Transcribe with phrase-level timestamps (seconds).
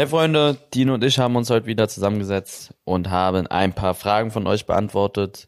[0.00, 4.30] Hey Freunde, Dino und ich haben uns heute wieder zusammengesetzt und haben ein paar Fragen
[4.30, 5.46] von euch beantwortet.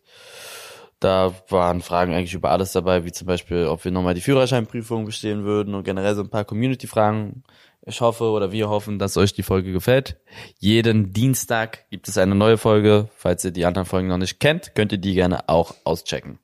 [1.01, 5.07] Da waren Fragen eigentlich über alles dabei, wie zum Beispiel, ob wir nochmal die Führerscheinprüfung
[5.07, 7.45] bestehen würden und generell so ein paar Community-Fragen.
[7.87, 10.21] Ich hoffe oder wir hoffen, dass euch die Folge gefällt.
[10.59, 13.09] Jeden Dienstag gibt es eine neue Folge.
[13.17, 16.39] Falls ihr die anderen Folgen noch nicht kennt, könnt ihr die gerne auch auschecken.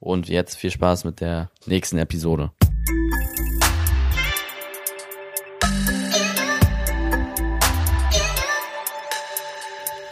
[0.00, 2.50] Und jetzt viel Spaß mit der nächsten Episode.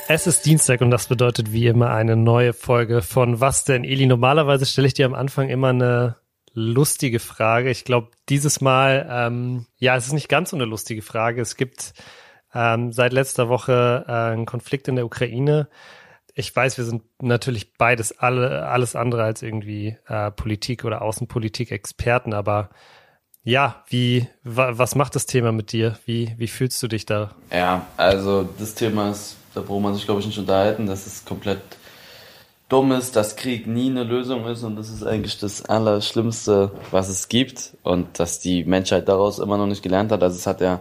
[0.09, 4.07] Es ist Dienstag und das bedeutet wie immer eine neue Folge von Was denn, Eli?
[4.07, 6.17] Normalerweise stelle ich dir am Anfang immer eine
[6.53, 7.71] lustige Frage.
[7.71, 11.43] Ich glaube, dieses Mal, ähm, ja, es ist nicht ganz so eine lustige Frage.
[11.43, 11.93] Es gibt
[12.55, 15.69] ähm, seit letzter Woche äh, einen Konflikt in der Ukraine.
[16.35, 22.33] Ich weiß, wir sind natürlich beides alle, alles andere als irgendwie äh, Politik oder Außenpolitik-Experten,
[22.33, 22.71] aber
[23.43, 25.99] ja, wie, wa, was macht das Thema mit dir?
[26.05, 27.35] Wie, wie fühlst du dich da?
[27.51, 31.25] Ja, also das Thema ist da braucht man sich, glaube ich, nicht unterhalten, dass es
[31.25, 31.61] komplett
[32.69, 37.09] dumm ist, dass Krieg nie eine Lösung ist und das ist eigentlich das Allerschlimmste, was
[37.09, 40.23] es gibt und dass die Menschheit daraus immer noch nicht gelernt hat.
[40.23, 40.81] Also es hat ja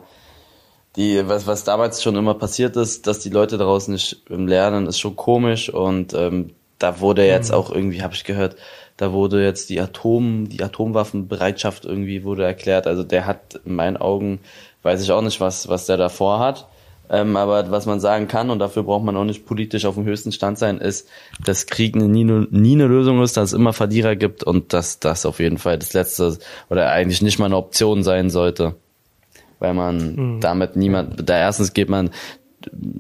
[0.97, 4.99] die, was, was damals schon immer passiert ist, dass die Leute daraus nicht lernen, ist
[4.99, 7.55] schon komisch und ähm, da wurde jetzt mhm.
[7.55, 8.57] auch irgendwie, habe ich gehört,
[8.97, 12.87] da wurde jetzt die Atom, die Atomwaffenbereitschaft irgendwie wurde erklärt.
[12.87, 14.39] Also der hat in meinen Augen,
[14.83, 16.67] weiß ich auch nicht, was, was der da vorhat.
[17.09, 20.05] Ähm, aber was man sagen kann, und dafür braucht man auch nicht politisch auf dem
[20.05, 21.07] höchsten Stand sein, ist,
[21.43, 25.25] dass Krieg nie, nie eine Lösung ist, dass es immer Verlierer gibt und dass das
[25.25, 26.37] auf jeden Fall das letzte
[26.69, 28.75] oder eigentlich nicht mal eine Option sein sollte.
[29.59, 30.39] Weil man mhm.
[30.41, 32.09] damit niemand, da erstens geht man,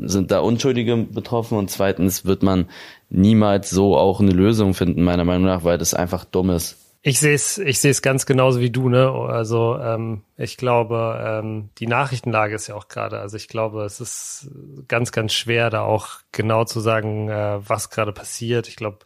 [0.01, 2.67] sind da Unschuldige betroffen und zweitens wird man
[3.09, 6.77] niemals so auch eine Lösung finden, meiner Meinung nach, weil das einfach dumm ist.
[7.07, 9.11] Ich sehe es, ich sehe es ganz genauso wie du, ne?
[9.11, 13.19] Also ähm, ich glaube, ähm, die Nachrichtenlage ist ja auch gerade.
[13.19, 14.49] Also ich glaube, es ist
[14.87, 18.67] ganz, ganz schwer, da auch genau zu sagen, äh, was gerade passiert.
[18.67, 19.05] Ich glaube,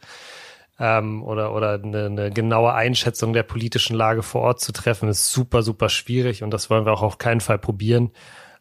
[0.79, 5.29] ähm, oder oder eine, eine genaue Einschätzung der politischen Lage vor Ort zu treffen, ist
[5.33, 8.11] super, super schwierig und das wollen wir auch auf keinen Fall probieren.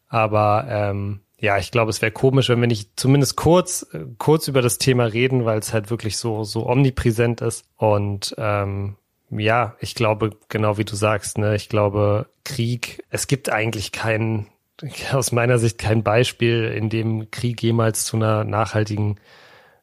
[0.09, 3.87] Aber ähm, ja, ich glaube, es wäre komisch, wenn wir nicht zumindest kurz,
[4.17, 7.63] kurz über das Thema reden, weil es halt wirklich so, so omnipräsent ist.
[7.77, 8.97] Und ähm,
[9.31, 14.47] ja, ich glaube, genau wie du sagst, ne, ich glaube, Krieg, es gibt eigentlich keinen,
[15.11, 19.19] aus meiner Sicht kein Beispiel, in dem Krieg jemals zu einer nachhaltigen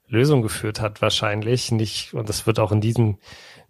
[0.09, 2.15] Lösung geführt hat, wahrscheinlich nicht.
[2.15, 3.19] Und das wird auch in diesem,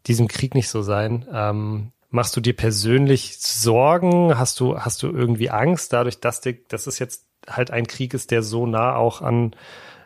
[0.07, 1.27] diesem Krieg nicht so sein.
[1.33, 4.39] Ähm, machst du dir persönlich Sorgen?
[4.39, 8.15] Hast du, hast du irgendwie Angst dadurch, dass, dir, dass es jetzt halt ein Krieg
[8.15, 9.55] ist, der so nah auch an,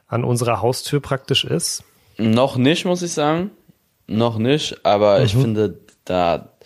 [0.06, 1.84] an unserer Haustür praktisch ist?
[2.18, 3.50] Noch nicht, muss ich sagen.
[4.10, 5.24] Noch nicht, aber mhm.
[5.24, 6.56] ich finde, da,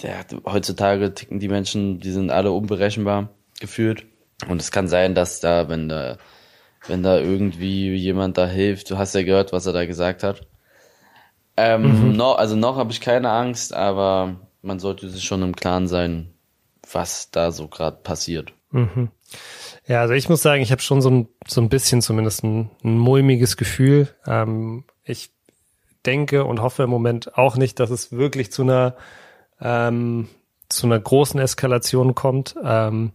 [0.00, 4.06] der, heutzutage ticken die Menschen, die sind alle unberechenbar gefühlt.
[4.48, 6.16] Und es kann sein, dass da, wenn da,
[6.86, 10.46] wenn da irgendwie jemand da hilft, du hast ja gehört, was er da gesagt hat.
[11.56, 12.16] Ähm, mhm.
[12.16, 16.34] noch, also noch habe ich keine Angst, aber man sollte sich schon im Klaren sein,
[16.92, 18.52] was da so gerade passiert.
[18.70, 19.10] Mhm.
[19.88, 22.70] Ja, also ich muss sagen, ich habe schon so ein, so ein bisschen zumindest ein,
[22.84, 24.14] ein mulmiges Gefühl.
[24.24, 25.35] Ähm, ich
[26.06, 28.96] denke und hoffe im Moment auch nicht, dass es wirklich zu einer
[29.60, 30.28] ähm,
[30.68, 32.56] zu einer großen Eskalation kommt.
[32.62, 33.12] Ähm,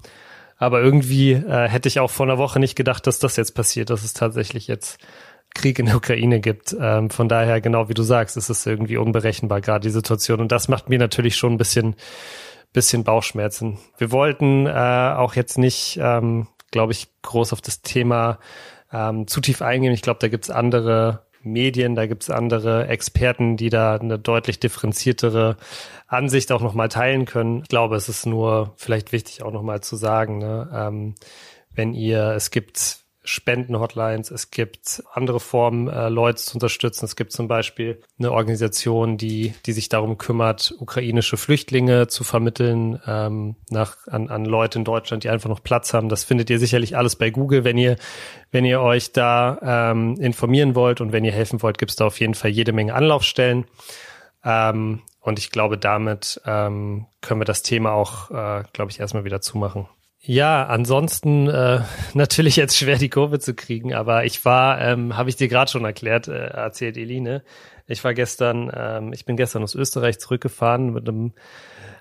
[0.57, 3.89] aber irgendwie äh, hätte ich auch vor einer Woche nicht gedacht, dass das jetzt passiert,
[3.89, 4.99] dass es tatsächlich jetzt
[5.53, 6.75] Krieg in der Ukraine gibt.
[6.79, 10.39] Ähm, von daher, genau wie du sagst, ist es irgendwie unberechenbar, gerade die Situation.
[10.39, 11.95] Und das macht mir natürlich schon ein bisschen,
[12.73, 13.79] bisschen Bauchschmerzen.
[13.97, 14.69] Wir wollten äh,
[15.17, 18.39] auch jetzt nicht, ähm, glaube ich, groß auf das Thema
[18.93, 19.93] ähm, zu tief eingehen.
[19.93, 25.57] Ich glaube, da gibt's andere Medien, da gibt's andere Experten, die da eine deutlich differenziertere
[26.07, 27.61] Ansicht auch nochmal teilen können.
[27.63, 31.15] Ich glaube, es ist nur vielleicht wichtig auch nochmal zu sagen, ne, ähm,
[31.73, 37.05] wenn ihr, es gibt Spendenhotlines, es gibt andere Formen, äh, Leute zu unterstützen.
[37.05, 42.99] Es gibt zum Beispiel eine Organisation, die, die sich darum kümmert, ukrainische Flüchtlinge zu vermitteln
[43.05, 46.09] ähm, nach, an, an Leute in Deutschland, die einfach noch Platz haben.
[46.09, 47.63] Das findet ihr sicherlich alles bei Google.
[47.63, 47.97] Wenn ihr,
[48.51, 52.07] wenn ihr euch da ähm, informieren wollt und wenn ihr helfen wollt, gibt es da
[52.07, 53.65] auf jeden Fall jede Menge Anlaufstellen.
[54.43, 59.23] Ähm, und ich glaube, damit ähm, können wir das Thema auch, äh, glaube ich, erstmal
[59.25, 59.87] wieder zumachen.
[60.23, 61.81] Ja, ansonsten äh,
[62.13, 65.71] natürlich jetzt schwer die Kurve zu kriegen, aber ich war, ähm, habe ich dir gerade
[65.71, 67.43] schon erklärt, äh, erzählt Eline.
[67.87, 71.33] Ich war gestern, ähm, ich bin gestern aus Österreich zurückgefahren mit einem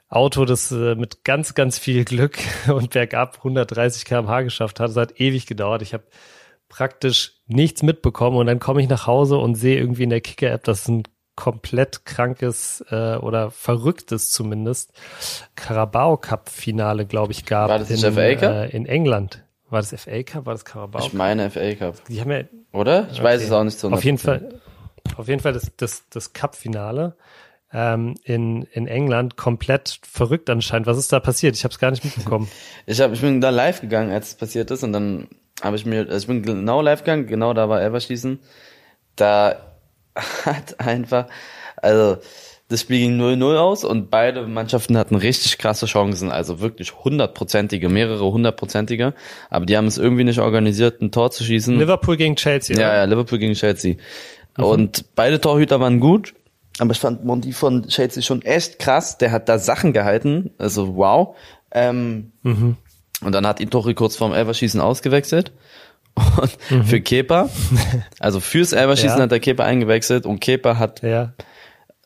[0.09, 2.39] Auto, das äh, mit ganz, ganz viel Glück
[2.69, 4.91] und bergab 130 km/h geschafft hat.
[4.91, 5.81] Es hat ewig gedauert.
[5.83, 6.05] Ich habe
[6.69, 10.65] praktisch nichts mitbekommen und dann komme ich nach Hause und sehe irgendwie in der Kicker-App,
[10.65, 11.05] dass ein
[11.37, 14.93] komplett krankes äh, oder verrücktes zumindest
[15.57, 18.43] Carabao Cup Finale, glaube ich, gab War das in, FA Cup?
[18.53, 19.45] Äh, in England.
[19.71, 20.47] War das FA Cup?
[20.47, 21.01] War das Carabao?
[21.07, 22.05] Ich meine FA Cup.
[22.09, 22.43] Die haben ja,
[22.73, 23.09] Oder?
[23.13, 23.47] Ich weiß Okay.
[23.47, 23.89] es auch nicht so.
[23.91, 24.61] auf jeden Fall,
[25.17, 27.17] auf jeden Fall das, das, das Cup-Finale
[27.73, 30.87] ähm, in, in England komplett verrückt anscheinend.
[30.89, 31.55] Was ist da passiert?
[31.57, 32.49] Ich habe es gar nicht mitbekommen.
[32.87, 35.29] Ich, hab, ich bin da live gegangen, als es passiert ist, und dann
[35.63, 38.41] habe ich mir, also ich bin genau live gegangen, genau da war Elverschießen.
[39.15, 39.70] Da
[40.45, 41.27] hat einfach,
[41.77, 42.19] also
[42.69, 47.89] das Spiel ging 0-0 aus und beide Mannschaften hatten richtig krasse Chancen, also wirklich hundertprozentige,
[47.89, 49.15] mehrere hundertprozentige,
[49.51, 51.77] aber die haben es irgendwie nicht organisiert, ein Tor zu schießen.
[51.79, 52.79] Liverpool gegen Chelsea.
[52.79, 52.97] Ja, oder?
[52.97, 53.97] ja, Liverpool gegen Chelsea.
[54.57, 56.35] Und beide Torhüter waren gut.
[56.79, 59.19] Aber ich fand Monty von Chelsea schon echt krass.
[59.19, 60.51] Der hat da Sachen gehalten.
[60.59, 61.37] Also wow.
[61.73, 62.33] Ähm,
[63.23, 65.53] Und dann hat ihn Tori kurz vorm Elverschießen ausgewechselt.
[66.41, 67.49] Und für Kepa,
[68.19, 69.23] also fürs Elverschießen Ja.
[69.25, 71.33] hat der Kepa eingewechselt und Kepa hat ja.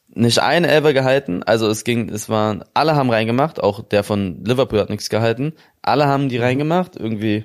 [0.09, 1.43] nicht einen Elfer gehalten.
[1.43, 3.63] Also es ging, es waren, alle haben reingemacht.
[3.63, 5.53] Auch der von Liverpool hat nichts gehalten.
[5.83, 6.97] Alle haben die reingemacht.
[6.97, 7.45] Irgendwie,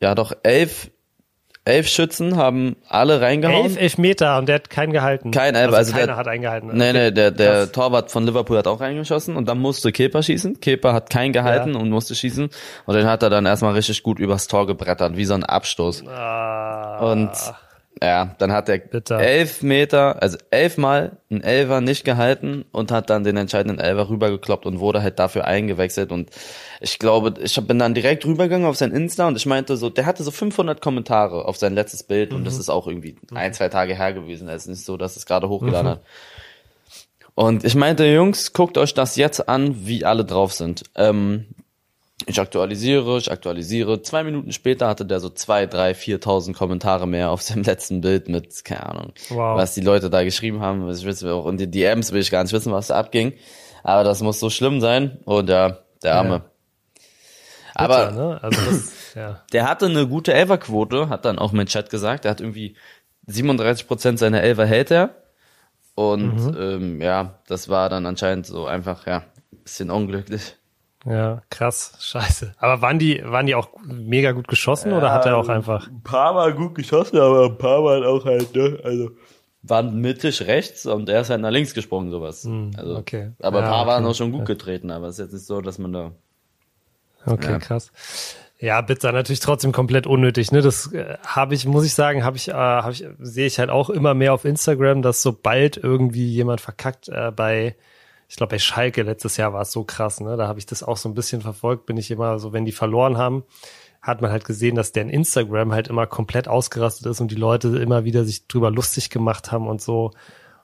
[0.00, 0.90] ja doch elf,
[1.66, 3.66] elf Schützen haben alle reingehauen.
[3.66, 5.30] Elf Elfmeter und der hat keinen gehalten.
[5.32, 6.70] Kein Elfer, also keiner der- hat eingehalten.
[6.72, 7.70] Nee, nee, der, der.
[7.72, 10.60] Torwart von Liverpool hat auch reingeschossen und dann musste Kepa schießen.
[10.60, 11.80] Kepa hat keinen gehalten Ja.
[11.80, 12.48] und musste schießen.
[12.86, 16.06] Und den hat er dann erstmal richtig gut übers Tor gebrettert, wie so ein Abstoß.
[16.06, 17.30] Ah, Und
[18.02, 19.18] ja, dann hat er Bitter.
[19.18, 24.66] elf Meter, also elfmal einen Elfer nicht gehalten und hat dann den entscheidenden Elfer rübergekloppt
[24.66, 26.12] und wurde halt dafür eingewechselt.
[26.12, 26.30] Und
[26.80, 30.06] ich glaube, ich bin dann direkt rübergegangen auf sein Insta und ich meinte so, der
[30.06, 32.44] hatte so 500 Kommentare auf sein letztes Bild und Mhm.
[32.44, 34.48] das ist auch irgendwie ein, zwei Tage her gewesen.
[34.48, 35.50] Es ist nicht so, dass es gerade Mhm.
[35.50, 36.02] hochgeladen hat.
[37.34, 40.84] Und ich meinte, Jungs, guckt euch das jetzt an, wie alle drauf sind.
[40.94, 41.46] Ähm,
[42.26, 44.00] ich aktualisiere, ich aktualisiere.
[44.00, 48.28] Zwei Minuten später hatte der so zwei, drei, viertausend Kommentare mehr auf seinem letzten Bild
[48.30, 49.58] mit, keine Ahnung, Wow.
[49.58, 50.90] was die Leute da geschrieben haben.
[50.90, 53.34] Ich will auch in die DMs will ich gar nicht wissen, was da abging.
[53.82, 55.18] Aber das muss so schlimm sein.
[55.26, 56.42] Und ja, der Arme.
[57.78, 58.38] Aber ne?
[58.42, 59.42] Also das, ja.
[59.52, 62.24] der hatte eine gute Elferquote, hat dann auch mein Chat gesagt.
[62.24, 62.76] Der hat irgendwie
[63.26, 65.14] 37 Prozent seiner Elfer hält er.
[65.94, 66.56] Und Mhm.
[66.58, 69.22] ähm, ja, das war dann anscheinend so einfach, ja,
[69.64, 70.56] bisschen unglücklich.
[71.06, 72.54] Ja, krass, scheiße.
[72.58, 75.86] Aber waren die, waren die auch mega gut geschossen oder hat er auch einfach?
[75.88, 79.10] Ein paar Mal gut geschossen, aber ein paar Mal auch halt, ne, also.
[79.62, 82.46] Waren mittig rechts und er ist halt nach links gesprungen, sowas.
[82.76, 83.32] also, okay.
[83.40, 83.88] Aber ein Ja, paar okay.
[83.90, 86.12] waren auch schon gut getreten, aber es ist jetzt nicht so, dass man da.
[87.26, 87.58] Okay, Ja.
[87.58, 87.90] krass.
[88.58, 90.50] Ja, Pizza natürlich trotzdem komplett unnötig.
[90.50, 93.58] Ne, das äh, habe ich, muss ich sagen, habe ich, äh, habe ich, sehe ich
[93.58, 97.76] halt auch immer mehr auf Instagram, dass sobald irgendwie jemand verkackt äh, bei,
[98.28, 100.20] ich glaube bei Schalke letztes Jahr war es so krass.
[100.20, 101.84] Ne, da habe ich das auch so ein bisschen verfolgt.
[101.84, 103.44] Bin ich immer so, wenn die verloren haben,
[104.00, 107.68] hat man halt gesehen, dass deren Instagram halt immer komplett ausgerastet ist und die Leute
[107.76, 110.12] immer wieder sich drüber lustig gemacht haben und so.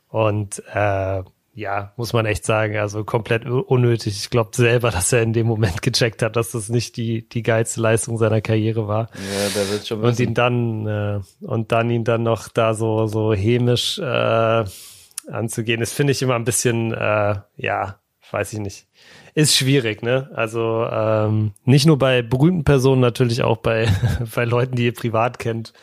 [0.08, 1.23] Und äh,
[1.55, 4.17] ja, muss man echt sagen, also komplett unnötig.
[4.17, 7.43] Ich glaube selber, dass er in dem Moment gecheckt hat, dass das nicht die die
[7.43, 9.09] geilste Leistung seiner Karriere war.
[9.15, 13.07] Ja, der wird schon Und ihn dann äh, und dann ihn dann noch da so
[13.07, 14.65] so hämisch äh,
[15.31, 17.99] anzugehen, das finde ich immer ein bisschen äh, ja,
[18.31, 18.87] weiß ich nicht.
[19.35, 20.31] Ist schwierig, ne?
[20.35, 23.89] Also ähm, nicht nur bei berühmten Personen, natürlich auch bei
[24.35, 25.75] bei Leuten, die ihr privat kennt.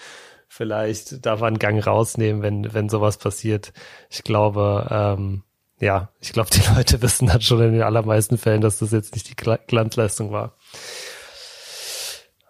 [0.48, 3.72] Vielleicht darf man einen Gang rausnehmen, wenn wenn sowas passiert.
[4.10, 5.44] Ich glaube, ähm,
[5.80, 9.14] ja, ich glaube, die Leute wissen dann schon in den allermeisten Fällen, dass das jetzt
[9.16, 10.54] nicht die Gla- Glanzleistung war.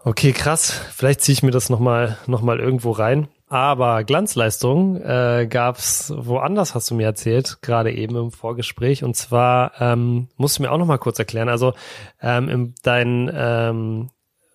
[0.04, 0.72] Okay, krass.
[0.94, 3.28] Vielleicht ziehe ich mir das nochmal noch mal irgendwo rein.
[3.48, 9.04] Aber Glanzleistung äh, gab's woanders, hast du mir erzählt, gerade eben im Vorgespräch.
[9.04, 11.50] Und zwar ähm, musst du mir auch nochmal kurz erklären.
[11.50, 11.74] Also
[12.22, 14.12] ähm, im, dein ähm,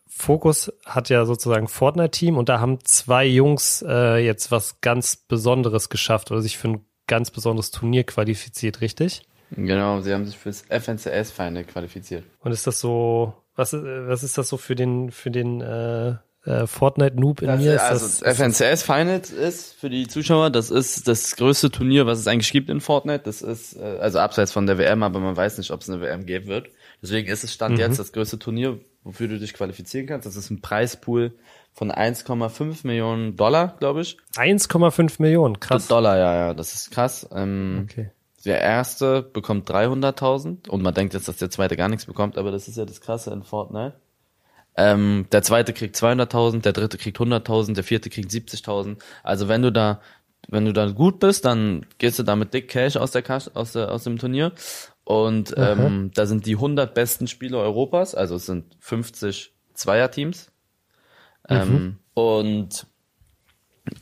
[0.06, 5.88] Fokus hat ja sozusagen Fortnite-Team und da haben zwei Jungs äh, jetzt was ganz Besonderes
[5.88, 9.23] geschafft oder sich für ein ganz besonderes Turnier qualifiziert, richtig?
[9.50, 12.25] Genau, sie haben sich fürs FNCS-Feinde qualifiziert.
[12.40, 16.14] Und ist das so, was, ist- was ist das so für den, für den äh,
[16.44, 17.75] äh, Fortnite-Noob in mir?
[17.75, 22.06] Ist also das, das FNCS Finals ist für die Zuschauer, das ist das größte Turnier,
[22.06, 23.23] was es eigentlich gibt in Fortnite.
[23.25, 26.00] Das ist äh, also abseits von der WM, aber man weiß nicht, ob es eine
[26.00, 26.68] WM geben wird.
[27.02, 27.54] Deswegen ist es Mhm.
[27.54, 30.26] stand jetzt das größte Turnier, wofür du dich qualifizieren kannst.
[30.26, 31.32] Das ist ein Preispool
[31.75, 34.16] von 1,5 Millionen Dollar, glaube ich.
[34.37, 35.88] 1,5 Millionen, krass.
[35.88, 37.28] Dollar, ja, ja, das ist krass.
[37.33, 38.11] Ähm, Okay.
[38.45, 42.50] Der erste bekommt 300.000 und man denkt jetzt, dass der zweite gar nichts bekommt, aber
[42.50, 43.95] das ist ja das Krasse in Fortnite.
[44.76, 48.99] Ähm, der zweite kriegt 200.000, der dritte kriegt 100.000, der vierte kriegt 70.000.
[49.23, 50.00] Also wenn du da,
[50.49, 53.50] wenn du da gut bist, dann gehst du da mit dick Cash aus der Cash,
[53.54, 54.52] aus, der, aus dem Turnier.
[55.04, 60.50] Und ähm, da sind die 100 besten Spieler Europas, also es sind 50 Zweierteams.
[61.48, 62.86] Ähm, und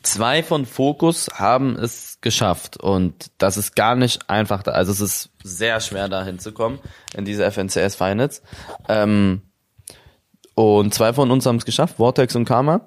[0.03, 4.63] zwei von Focus haben es geschafft und das ist gar nicht einfach.
[4.63, 6.79] Da, also es ist sehr schwer da hinzukommen
[7.17, 8.43] in diese FNCS Finals.
[8.89, 9.43] Ähm,
[10.55, 12.83] Und zwei von uns haben es geschafft, Vortex und Karma.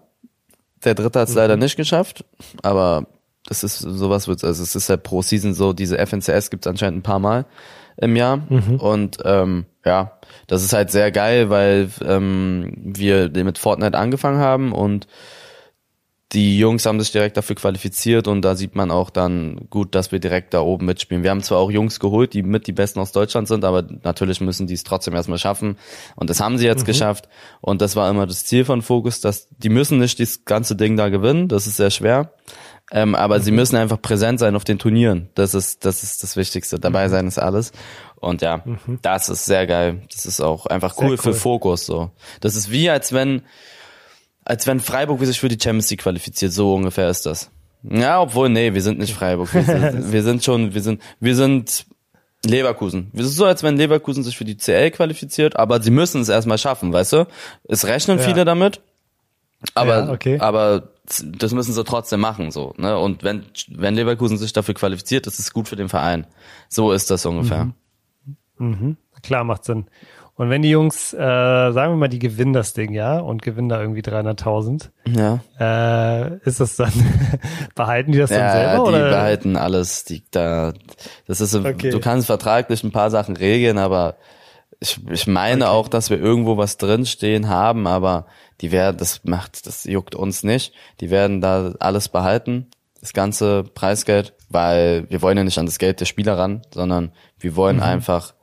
[0.83, 1.41] Der dritte hat es mhm.
[1.41, 2.23] leider nicht geschafft,
[2.61, 3.07] aber
[3.47, 6.69] das ist sowas wird also es ist ja pro Season so diese FNCS gibt es
[6.69, 7.45] anscheinend ein paar Mal
[7.97, 8.77] im Jahr mhm.
[8.79, 14.73] und ähm, ja das ist halt sehr geil weil ähm, wir mit Fortnite angefangen haben
[14.73, 15.07] und
[16.35, 20.11] die Jungs haben sich direkt dafür qualifiziert und da sieht man auch dann gut, dass
[20.11, 21.23] wir direkt da oben mitspielen.
[21.23, 24.41] Wir haben zwar auch Jungs geholt, die mit die Besten aus Deutschland sind, aber natürlich
[24.41, 25.77] müssen die es trotzdem erstmal schaffen.
[26.15, 26.87] Und das haben sie jetzt mhm.
[26.87, 27.29] geschafft.
[27.61, 30.97] Und das war immer das Ziel von Focus, dass die müssen nicht das ganze Ding
[30.97, 31.47] da gewinnen.
[31.47, 32.33] Das ist sehr schwer.
[32.91, 33.43] Ähm, aber mhm.
[33.43, 35.29] sie müssen einfach präsent sein auf den Turnieren.
[35.35, 36.79] Das ist, das ist das Wichtigste.
[36.79, 37.11] Dabei mhm.
[37.11, 37.71] sein ist alles.
[38.17, 38.99] Und ja, mhm.
[39.01, 40.01] das ist sehr geil.
[40.11, 42.11] Das ist auch einfach cool, cool für Fokus, so.
[42.41, 43.43] Das ist wie, als wenn,
[44.43, 46.51] als wenn Freiburg sich für die Champions League qualifiziert.
[46.51, 47.51] So ungefähr ist das.
[47.83, 49.53] Ja, obwohl, nee, wir sind nicht Freiburg.
[49.53, 51.85] Wir sind, wir sind schon, wir sind, wir sind
[52.45, 53.11] Leverkusen.
[53.13, 56.29] Es ist so, als wenn Leverkusen sich für die CL qualifiziert, aber sie müssen es
[56.29, 57.27] erstmal schaffen, weißt du?
[57.67, 58.23] Es rechnen ja.
[58.23, 58.81] viele damit,
[59.73, 60.39] aber, ja, okay.
[60.39, 60.89] aber
[61.23, 62.97] das müssen sie trotzdem machen, so, ne?
[62.97, 66.27] Und wenn, wenn Leverkusen sich dafür qualifiziert, ist es gut für den Verein.
[66.69, 67.65] So ist das ungefähr.
[67.65, 67.73] Mhm.
[68.57, 68.97] Mhm.
[69.23, 69.85] Klar, macht Sinn.
[70.37, 73.69] Und wenn die Jungs, äh, sagen wir mal, die gewinnen das Ding, ja, und gewinnen
[73.69, 75.39] da irgendwie 300.000, ja.
[75.57, 76.91] äh, ist das dann,
[77.75, 78.71] behalten die das ja, dann selber?
[78.71, 79.09] Ja, die oder?
[79.09, 80.73] behalten alles, die da,
[81.25, 81.89] das ist, okay.
[81.89, 84.17] du kannst vertraglich ein paar Sachen regeln, aber
[84.81, 85.73] ich, ich meine okay.
[85.73, 88.25] auch, dass wir irgendwo was drinstehen haben, aber
[88.59, 90.73] die werden, das macht, das juckt uns nicht.
[90.99, 92.67] Die werden da alles behalten,
[92.99, 97.13] das ganze Preisgeld, weil wir wollen ja nicht an das Geld der Spieler ran, sondern
[97.39, 97.83] wir wollen mhm.
[97.83, 98.33] einfach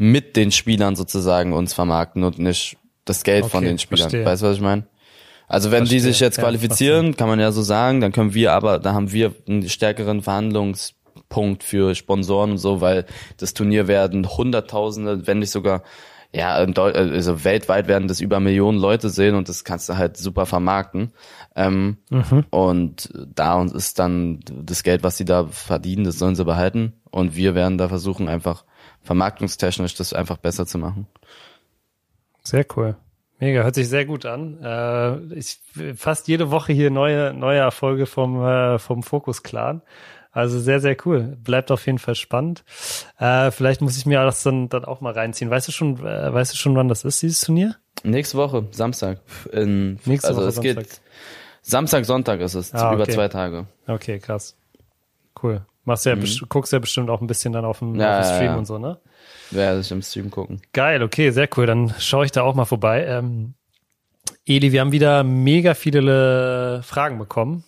[0.00, 4.08] mit den Spielern sozusagen uns vermarkten und nicht das Geld okay, von den Spielern.
[4.08, 4.24] Verstehe.
[4.24, 4.86] Weißt du, was ich meine?
[5.46, 5.98] Also wenn verstehe.
[5.98, 8.94] die sich jetzt qualifizieren, ja, kann man ja so sagen, dann können wir aber, da
[8.94, 13.04] haben wir einen stärkeren Verhandlungspunkt für Sponsoren und so, weil
[13.36, 15.82] das Turnier werden Hunderttausende, wenn nicht sogar
[16.32, 20.46] ja, also weltweit werden das über Millionen Leute sehen und das kannst du halt super
[20.46, 21.12] vermarkten.
[21.56, 22.46] Ähm, mhm.
[22.50, 26.94] Und da ist dann das Geld, was sie da verdienen, das sollen sie behalten.
[27.10, 28.64] Und wir werden da versuchen, einfach
[29.02, 31.06] vermarktungstechnisch das einfach besser zu machen.
[32.42, 32.96] Sehr cool.
[33.38, 34.62] Mega, hört sich sehr gut an.
[34.62, 35.60] Äh, ich
[35.96, 39.80] fast jede Woche hier neue neue Erfolge vom äh, vom Fokus Clan.
[40.30, 41.38] Also sehr sehr cool.
[41.42, 42.64] Bleibt auf jeden Fall spannend.
[43.18, 45.50] Äh, vielleicht muss ich mir das dann dann auch mal reinziehen.
[45.50, 47.76] Weißt du schon äh, weißt du schon wann das ist dieses Turnier?
[48.02, 49.20] Nächste Woche Samstag.
[49.52, 50.76] In, Nächste also Woche es Samstag.
[50.76, 51.00] geht
[51.62, 52.94] Samstag Sonntag ist es ah, okay.
[52.94, 53.66] über zwei Tage.
[53.86, 54.54] Okay krass.
[55.42, 55.64] Cool.
[55.84, 56.26] Machst ja, mhm.
[56.48, 58.58] guckst ja bestimmt auch ein bisschen dann auf dem, ja, auf dem Stream ja, ja.
[58.58, 58.98] und so, ne?
[59.50, 60.60] Werde ich im Stream gucken.
[60.72, 61.66] Geil, okay, sehr cool.
[61.66, 63.04] Dann schaue ich da auch mal vorbei.
[63.06, 63.54] Ähm,
[64.46, 67.64] Eli, wir haben wieder mega viele Fragen bekommen.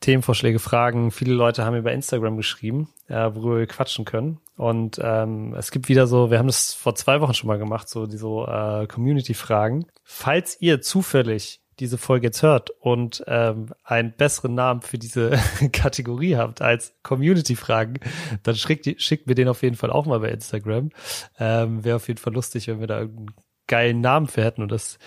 [0.00, 1.10] Themenvorschläge, Fragen.
[1.10, 4.38] Viele Leute haben über Instagram geschrieben, äh, worüber wir quatschen können.
[4.56, 7.88] Und ähm, es gibt wieder so, wir haben das vor zwei Wochen schon mal gemacht,
[7.88, 9.86] so die so äh, Community-Fragen.
[10.04, 15.38] Falls ihr zufällig diese Folge jetzt hört und ähm, einen besseren Namen für diese
[15.72, 18.00] Kategorie habt als Community-Fragen,
[18.42, 20.90] dann schickt, schickt mir den auf jeden Fall auch mal bei Instagram.
[21.38, 23.34] Ähm, Wäre auf jeden Fall lustig, wenn wir da irgendeinen
[23.66, 24.62] geilen Namen für hätten.
[24.62, 24.98] Und das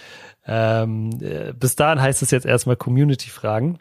[0.46, 3.80] ähm, äh, bis dahin heißt es jetzt erstmal Community-Fragen.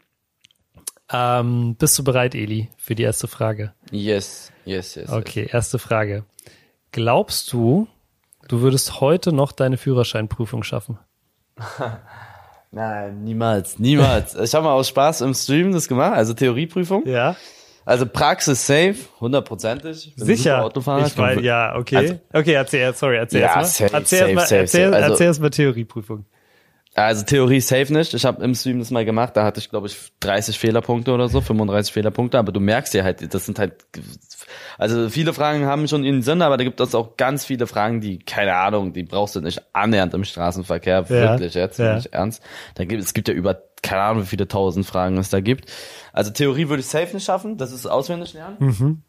[1.13, 3.75] Ähm, bist du bereit, Eli, für die erste Frage?
[3.91, 5.11] Yes, yes, yes.
[5.11, 6.25] Okay, erste Frage.
[6.93, 7.89] Glaubst du,
[8.49, 10.99] du würdest heute noch deine Führerscheinprüfung schaffen?
[12.73, 14.35] Nein, niemals, niemals.
[14.41, 17.07] ich habe mal aus Spaß im Stream das gemacht, also Theorieprüfung.
[17.07, 17.37] Ja.
[17.85, 20.13] Also Praxis safe, hundertprozentig.
[20.17, 20.63] Sicher.
[20.65, 21.07] Autofahrer.
[21.07, 21.97] Ich mein, ja, okay.
[21.97, 23.89] Also, okay, erzähl, sorry, erzähl ja, erst mal.
[23.89, 24.97] Safe, erzähl safe, mal, safe, erzähl, safe.
[24.97, 26.25] Also, erzähl erst mal Theorieprüfung.
[26.97, 28.15] Also Theorie safe nicht.
[28.15, 31.29] Ich habe im Stream das mal gemacht, da hatte ich glaube ich 30 Fehlerpunkte oder
[31.29, 33.75] so, 35 Fehlerpunkte, aber du merkst ja halt, das sind halt
[34.77, 38.01] also viele Fragen haben schon ihren Sinn, aber da gibt es auch ganz viele Fragen,
[38.01, 41.95] die keine Ahnung, die brauchst du nicht annähernd im Straßenverkehr, ja, wirklich jetzt, ja.
[41.95, 42.43] nicht ernst.
[42.75, 45.71] Da gibt es gibt ja über keine Ahnung, wie viele tausend Fragen es da gibt.
[46.13, 48.57] Also Theorie würde ich safe nicht schaffen, das ist auswendig lernen.
[48.59, 49.03] Mhm.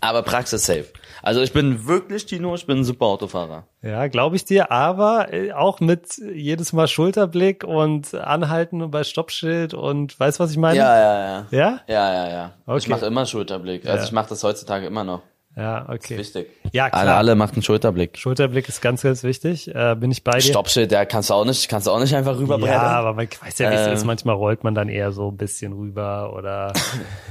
[0.00, 0.86] Aber Praxis safe.
[1.22, 3.64] Also ich bin wirklich, Tino, ich bin ein super Autofahrer.
[3.82, 9.74] Ja, glaube ich dir, aber äh, auch mit jedes Mal Schulterblick und Anhalten bei Stoppschild
[9.74, 10.78] und weißt was ich meine?
[10.78, 11.46] Ja, ja, ja.
[11.50, 11.80] Ja?
[11.86, 12.52] Ja, ja, ja.
[12.66, 12.78] Okay.
[12.78, 13.86] Ich mache immer Schulterblick.
[13.86, 14.04] Also ja.
[14.04, 15.22] ich mache das heutzutage immer noch.
[15.56, 16.16] Ja, okay.
[16.16, 16.48] wichtig.
[16.72, 17.02] Ja, klar.
[17.02, 18.16] Alle, alle macht einen Schulterblick.
[18.16, 19.68] Schulterblick ist ganz, ganz wichtig.
[19.74, 20.40] Äh, bin ich bei dir.
[20.40, 22.74] Stoppschild, der kannst du auch nicht, kannst du auch nicht einfach rüberbrettern.
[22.74, 24.06] Ja, aber man weiß ja, wie es ist.
[24.06, 26.72] Manchmal rollt man dann eher so ein bisschen rüber oder.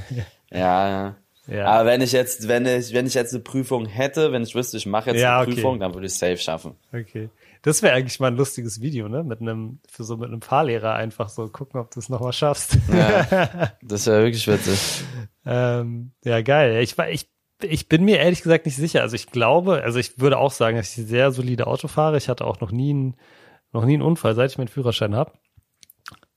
[0.51, 1.15] ja, ja.
[1.47, 1.65] Ja.
[1.65, 4.77] Aber wenn ich jetzt, wenn ich, wenn ich jetzt eine Prüfung hätte, wenn ich wüsste,
[4.77, 5.55] ich mache jetzt ja, eine okay.
[5.55, 6.75] Prüfung, dann würde ich safe schaffen.
[6.93, 7.29] Okay.
[7.63, 9.23] Das wäre eigentlich mal ein lustiges Video, ne?
[9.23, 12.77] Mit einem, für so mit einem Fahrlehrer einfach so gucken, ob du es nochmal schaffst.
[12.91, 15.03] Ja, das wäre wirklich witzig.
[15.45, 16.81] ähm, ja, geil.
[16.81, 17.29] Ich war, ich,
[17.61, 19.01] ich bin mir ehrlich gesagt nicht sicher.
[19.01, 22.17] Also ich glaube, also ich würde auch sagen, dass ich sehr solide Auto fahre.
[22.17, 23.15] Ich hatte auch noch nie einen
[23.73, 25.33] Noch nie einen Unfall, seit ich meinen Führerschein habe.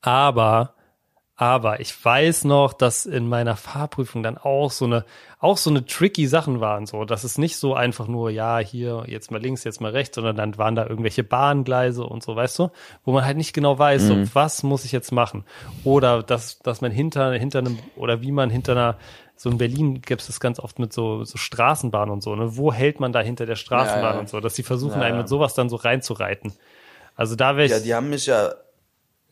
[0.02, 0.74] Aber,
[1.36, 5.04] aber ich weiß noch, dass in meiner Fahrprüfung dann auch so eine,
[5.40, 9.04] auch so eine tricky Sachen waren, so, dass es nicht so einfach nur, ja, hier,
[9.08, 12.60] jetzt mal links, jetzt mal rechts, sondern dann waren da irgendwelche Bahngleise und so, weißt
[12.60, 12.70] du,
[13.04, 15.44] wo man halt nicht genau weiß, so, was muss ich jetzt machen?
[15.82, 18.96] Oder dass, dass man hinter, hinter einem, oder wie man hinter einer,
[19.36, 22.56] so in Berlin gibt es das ganz oft mit so, so Straßenbahn und so, ne?
[22.56, 24.20] Wo hält man da hinter der Straßenbahn Ja, ja.
[24.20, 26.52] und so, dass die versuchen, Ja, einen mit sowas dann so reinzureiten.
[27.16, 28.54] Also da wäre ich, Ja, die haben mich ja,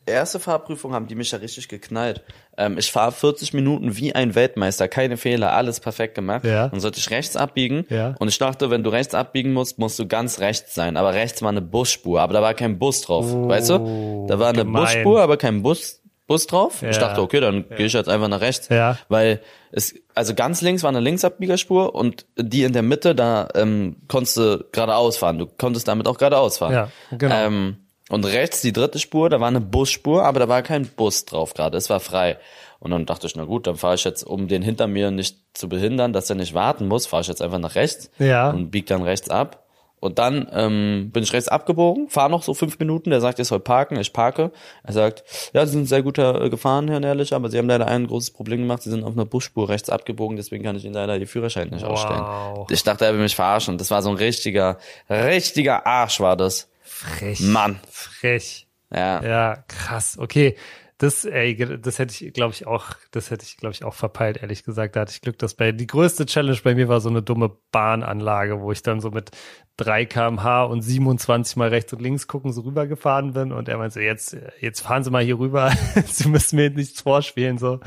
[0.05, 2.23] erste Fahrprüfung haben die mich ja richtig geknallt.
[2.57, 6.45] Ähm, ich fahre 40 Minuten wie ein Weltmeister, keine Fehler, alles perfekt gemacht.
[6.45, 6.67] Ja.
[6.69, 7.85] Dann sollte ich rechts abbiegen.
[7.89, 8.15] Ja.
[8.19, 10.97] Und ich dachte, wenn du rechts abbiegen musst, musst du ganz rechts sein.
[10.97, 13.25] Aber rechts war eine Busspur, aber da war kein Bus drauf.
[13.31, 14.25] Oh, weißt du?
[14.27, 14.83] Da war eine gemein.
[14.83, 15.99] Busspur, aber kein Bus.
[16.25, 16.81] Bus drauf.
[16.83, 17.01] Ich Ja.
[17.01, 18.69] dachte, okay, dann gehe ich jetzt einfach nach rechts.
[18.69, 18.97] Ja.
[19.09, 19.41] Weil
[19.73, 24.37] es, also ganz links war eine Linksabbiegerspur und die in der Mitte, da ähm, konntest
[24.37, 25.37] du geradeaus fahren.
[25.37, 26.71] Du konntest damit auch geradeaus fahren.
[26.73, 27.35] Ja, genau.
[27.35, 27.77] Ähm,
[28.13, 31.53] und rechts die dritte Spur, da war eine Busspur, aber da war kein Bus drauf
[31.53, 31.77] gerade.
[31.77, 32.37] Es war frei.
[32.79, 35.37] Und dann dachte ich, na gut, dann fahre ich jetzt, um den hinter mir nicht
[35.53, 38.49] zu behindern, dass er nicht warten muss, fahre ich jetzt einfach nach rechts Ja.
[38.51, 39.59] und bieg dann rechts ab.
[39.99, 43.09] Und dann ähm, bin ich rechts abgebogen, fahre noch so fünf Minuten.
[43.09, 43.97] Der sagt, ich soll parken.
[43.97, 44.51] Ich parke.
[44.83, 47.87] Er sagt, ja, Sie sind sehr gut äh, gefahren, Herr Ehrlich, aber Sie haben leider
[47.87, 48.81] ein großes Problem gemacht.
[48.81, 51.85] Sie sind auf einer Busspur rechts abgebogen, deswegen kann ich Ihnen leider die Führerschein nicht
[51.85, 52.19] ausstellen.
[52.19, 52.67] Wow.
[52.69, 53.77] Ich dachte, er will mich verarschen.
[53.77, 54.77] Das war so ein richtiger,
[55.09, 56.67] richtiger Arsch war das.
[57.03, 57.39] Frech.
[57.41, 57.79] Mann.
[57.89, 58.67] Frech.
[58.91, 59.23] Ja.
[59.23, 60.17] Ja, krass.
[60.19, 60.55] Okay.
[60.99, 64.37] Das, ey, das hätte ich, glaube ich, auch, das hätte ich, glaube ich, auch verpeilt,
[64.41, 64.95] ehrlich gesagt.
[64.95, 67.51] Da hatte ich Glück, dass bei, die größte Challenge bei mir war so eine dumme
[67.71, 69.31] Bahnanlage, wo ich dann so mit
[69.77, 73.95] 3 kmh und 27 mal rechts und links gucken so rübergefahren bin und er meinte
[73.95, 75.73] so, jetzt, jetzt fahren Sie mal hier rüber.
[76.05, 77.79] Sie müssen mir nichts vorspielen, so.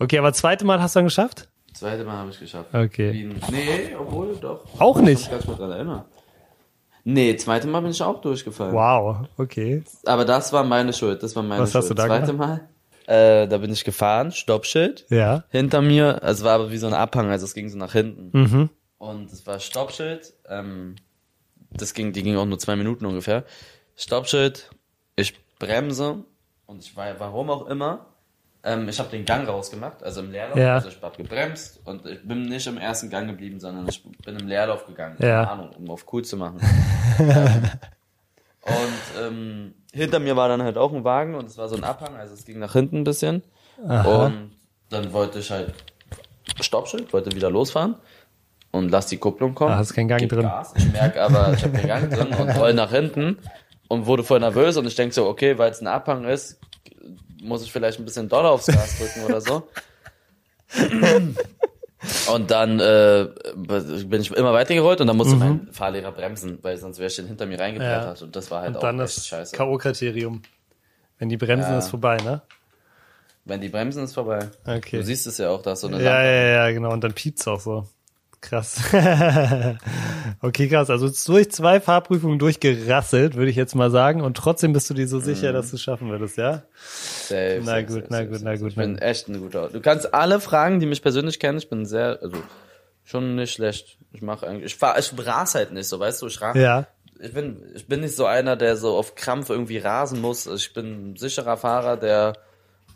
[0.00, 1.48] Okay, aber zweite Mal hast du dann geschafft?
[1.74, 2.70] Zweite Mal habe ich geschafft.
[2.74, 3.12] Okay.
[3.12, 4.64] Wie ein- Nee, obwohl, doch.
[4.80, 5.22] Auch nicht?
[5.22, 6.04] Ich kann mich nicht mehr dran erinnern.
[7.04, 8.74] Nee, zweite Mal bin ich auch durchgefallen.
[8.74, 9.82] Wow, okay.
[10.04, 11.22] Aber das war meine Schuld.
[11.22, 11.82] Das war meine Was Schuld.
[11.82, 12.68] hast du da Zweite Mal.
[13.06, 15.06] Äh, da bin ich gefahren, Stoppschild.
[15.08, 15.44] Ja.
[15.48, 18.38] Hinter mir, es war aber wie so ein Abhang, also es ging so nach hinten.
[18.38, 18.70] Mhm.
[18.98, 20.34] Und es war Stoppschild.
[20.46, 20.96] Ähm,
[21.70, 23.44] das ging, die ging auch nur zwei Minuten ungefähr.
[23.96, 24.70] Stoppschild,
[25.16, 26.24] ich bremse
[26.66, 28.06] und ich war, warum auch immer,
[28.64, 30.56] ähm, ich habe den Gang rausgemacht, also im Leerlauf.
[30.56, 30.74] Ja.
[30.74, 34.36] Also ich habe gebremst und ich bin nicht im ersten Gang geblieben, sondern ich bin
[34.36, 35.16] im Leerlauf gegangen.
[35.20, 35.44] Ja.
[35.44, 36.60] Keine Ahnung, um auf cool zu machen.
[37.18, 37.62] ähm,
[38.62, 41.84] und ähm, hinter mir war dann halt auch ein Wagen und es war so ein
[41.84, 43.42] Abhang, also es ging nach hinten ein bisschen.
[43.78, 44.50] Und
[44.90, 45.72] dann wollte ich halt
[46.60, 47.94] Stoppschild, wollte wieder losfahren
[48.72, 49.70] und lass die Kupplung kommen.
[49.70, 50.42] Da hast keinen Gang drin.
[50.42, 50.74] Gas.
[50.76, 53.38] Ich merke aber, ich habe keinen Gang drin und roll nach hinten
[53.88, 56.60] und wurde voll nervös und ich denke so, okay, weil es ein Abhang ist,
[57.42, 59.68] muss ich vielleicht ein bisschen doller aufs Gas drücken oder so.
[62.32, 66.98] Und dann äh, bin ich immer weitergerollt und dann musste mein Fahrlehrer bremsen, weil sonst
[66.98, 67.80] wäre ich den hinter mir Mhm.
[67.80, 68.14] Ja.
[68.20, 69.56] und das war halt Und dann auch echt das scheiße.
[69.56, 70.42] K.O.-Kriterium.
[71.18, 71.78] Wenn die bremsen, Ja.
[71.78, 72.42] ist vorbei, ne?
[73.44, 74.48] Wenn die bremsen, ist vorbei.
[74.64, 74.98] Okay.
[74.98, 76.26] Du siehst es ja auch, da ist so eine Ja, Lampe.
[76.26, 76.92] ja, ja, genau.
[76.92, 77.86] Und dann piept's auch so.
[78.40, 78.80] Krass.
[80.42, 80.90] okay, krass.
[80.90, 84.20] Also durch zwei Fahrprüfungen durchgerasselt, würde ich jetzt mal sagen.
[84.20, 86.62] Und trotzdem bist du dir so sicher, dass du es schaffen würdest, ja?
[86.74, 88.44] Safe, Na safe, gut, safe, na safe, gut, safe.
[88.44, 89.68] na gut, Ich bin na echt ein guter.
[89.70, 91.58] Du kannst alle fragen, die mich persönlich kennen.
[91.58, 92.36] Ich bin sehr, also
[93.04, 93.98] schon nicht schlecht.
[94.12, 96.56] Ich mache eigentlich, ich fahr, ich ras halt nicht so, weißt du, ich ras.
[96.56, 96.86] Ja.
[97.20, 100.46] Ich bin, ich bin nicht so einer, der so auf Krampf irgendwie rasen muss.
[100.46, 102.34] Ich bin ein sicherer Fahrer, der,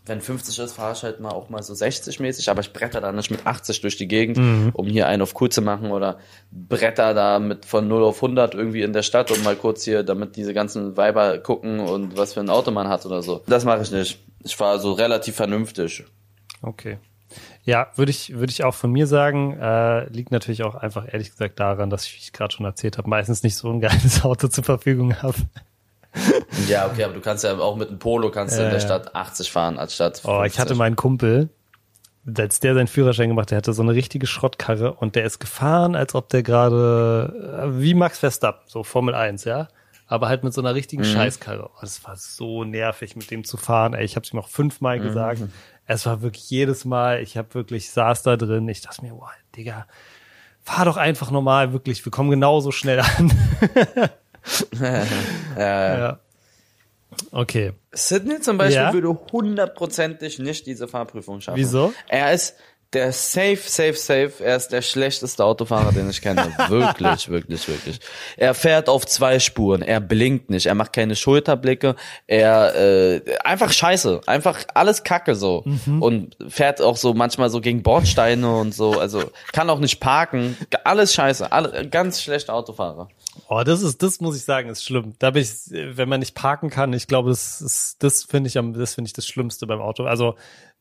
[0.05, 3.01] wenn 50 ist, fahre ich halt mal auch mal so 60 mäßig, aber ich bretter
[3.01, 4.71] da nicht mit 80 durch die Gegend, Mhm.
[4.75, 6.19] um hier einen auf cool zu machen oder
[6.51, 10.03] bretter da mit von 0 auf 100 irgendwie in der Stadt und mal kurz hier,
[10.03, 13.43] damit diese ganzen Weiber gucken und was für ein Auto man hat oder so.
[13.47, 14.19] Das mache ich nicht.
[14.45, 16.05] Ich fahre so relativ vernünftig.
[16.63, 16.99] Okay.
[17.65, 21.31] Ja, würde ich, würde ich auch von mir sagen, äh, liegt natürlich auch einfach ehrlich
[21.31, 24.25] gesagt daran, dass ich, wie ich gerade schon erzählt habe, meistens nicht so ein geiles
[24.25, 25.37] Auto zur Verfügung habe.
[26.69, 28.81] Ja, okay, aber du kannst ja auch mit einem Polo kannst du in der.
[28.81, 30.21] Stadt 80 fahren als Stadt.
[30.25, 30.59] Oh, ich 50.
[30.59, 31.49] hatte meinen Kumpel,
[32.37, 35.39] als der seinen Führerschein gemacht, hat, der hatte so eine richtige Schrottkarre und der ist
[35.39, 39.69] gefahren, als ob der gerade, wie Max Verstappen, so Formel 1, ja?
[40.07, 41.71] Aber halt mit so einer richtigen Scheißkarre.
[41.73, 43.95] Oh, das war so nervig, mit dem zu fahren.
[43.95, 45.41] Ey, ich habe es ihm auch fünfmal gesagt.
[45.87, 49.31] Es war wirklich jedes Mal, ich habe wirklich, saß da drin, ich dachte mir, wow,
[49.57, 49.87] Digga,
[50.61, 53.33] fahr doch einfach normal, wirklich, wir kommen genauso schnell an.
[55.59, 56.19] ja.
[57.31, 57.73] Okay.
[57.93, 58.93] Sydney zum Beispiel Ja?
[58.93, 61.59] würde hundertprozentig nicht diese Fahrprüfung schaffen.
[61.59, 61.93] Wieso?
[62.09, 62.57] Er ist
[62.93, 64.33] der safe, safe, safe.
[64.41, 66.53] Er ist der schlechteste Autofahrer, den ich kenne.
[66.69, 68.01] wirklich, wirklich, wirklich.
[68.37, 69.83] Er fährt auf zwei Spuren.
[69.83, 70.67] Er blinkt nicht.
[70.67, 71.97] Er macht keine Schulterblicke.
[72.27, 74.21] Er äh, einfach Scheiße.
[74.27, 75.63] Einfach alles Kacke so.
[75.65, 76.03] Mhm.
[76.03, 78.99] Und fährt auch so manchmal so gegen Bordsteine und so.
[78.99, 80.57] Also kann auch nicht parken.
[80.85, 81.51] Alles Scheiße.
[81.51, 83.09] Alle, ganz schlechter Autofahrer.
[83.49, 85.15] Oh, das ist, das muss ich sagen, ist schlimm.
[85.19, 88.59] Da bin ich, wenn man nicht parken kann, ich glaube, das ist, das finde ich
[88.59, 90.05] am, das finde ich das Schlimmste beim Auto.
[90.05, 90.35] Also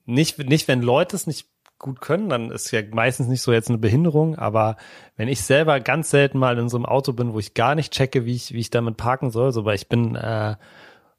[0.05, 1.47] nicht, nicht, wenn Leute es nicht
[1.81, 4.77] gut können, dann ist ja meistens nicht so jetzt eine Behinderung, aber
[5.17, 7.91] wenn ich selber ganz selten mal in so einem Auto bin, wo ich gar nicht
[7.91, 10.55] checke, wie ich, wie ich damit parken soll, so, weil ich bin, äh,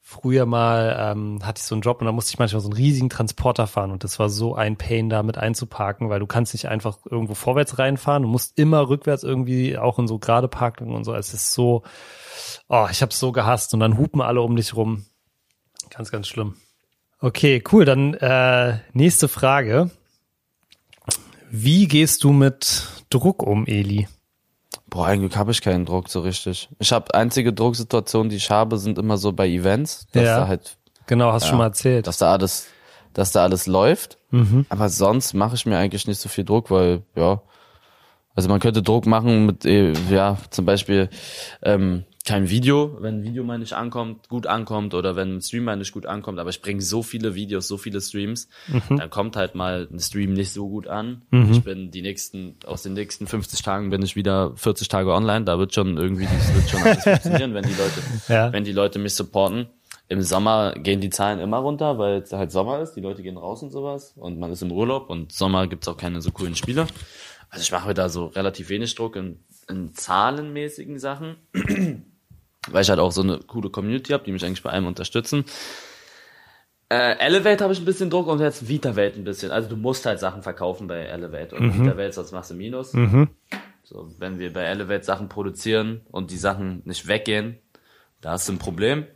[0.04, 2.76] früher mal ähm, hatte ich so einen Job und da musste ich manchmal so einen
[2.76, 6.52] riesigen Transporter fahren und das war so ein Pain, da mit einzuparken, weil du kannst
[6.54, 10.92] nicht einfach irgendwo vorwärts reinfahren, du musst immer rückwärts irgendwie auch in so gerade Parken
[10.92, 11.14] und so.
[11.14, 11.84] Es ist so,
[12.68, 15.06] oh, ich habe so gehasst und dann hupen alle um dich rum.
[15.90, 16.56] Ganz, ganz schlimm.
[17.20, 17.84] Okay, cool.
[17.84, 19.90] Dann äh, nächste Frage.
[21.54, 24.08] Wie gehst du mit Druck um, Eli?
[24.88, 26.70] Boah, eigentlich habe ich keinen Druck so richtig.
[26.78, 30.40] Ich habe einzige Drucksituationen, die ich habe, sind immer so bei Events, dass Ja.
[30.40, 32.06] da halt, Genau, hast Ja, schon mal erzählt.
[32.06, 32.68] dass da alles,
[33.12, 34.16] dass da alles läuft.
[34.30, 34.64] Mhm.
[34.70, 37.42] Aber sonst mache ich mir eigentlich nicht so viel Druck, weil ja,
[38.34, 41.10] also man könnte Druck machen mit äh, ja zum Beispiel
[41.62, 45.64] ähm, kein Video, wenn ein Video mal nicht ankommt, gut ankommt oder wenn ein Stream
[45.64, 46.38] mal nicht gut ankommt.
[46.38, 48.48] Aber ich bringe so viele Videos, so viele Streams,
[48.88, 51.22] dann kommt halt mal ein Stream nicht so gut an.
[51.50, 55.44] Ich bin die nächsten aus den nächsten 50 Tagen bin ich wieder 40 Tage online.
[55.44, 58.00] Da wird schon irgendwie das wird schon alles funktionieren, wenn die Leute
[58.32, 58.52] Ja.
[58.52, 59.66] wenn die Leute mich supporten.
[60.08, 62.92] Im Sommer gehen die Zahlen immer runter, weil es halt Sommer ist.
[62.94, 64.12] Die Leute gehen raus und sowas.
[64.16, 66.86] Und man ist im Urlaub und Sommer gibt's auch keine so coolen Spiele.
[67.48, 71.36] Also ich mache mir da so relativ wenig Druck in, in zahlenmäßigen Sachen.
[72.70, 75.44] Weil ich halt auch so eine coole Community habe, die mich eigentlich bei allem unterstützen.
[76.88, 79.50] Äh, Elevate habe ich ein bisschen Druck und jetzt VitaWelt ein bisschen.
[79.50, 82.92] Also du musst halt Sachen verkaufen bei Elevate und VitaWelt, sonst machst du Minus.
[83.84, 87.58] So, wenn wir bei Elevate Sachen produzieren und die Sachen nicht weggehen,
[88.20, 89.06] da hast du ein Problem.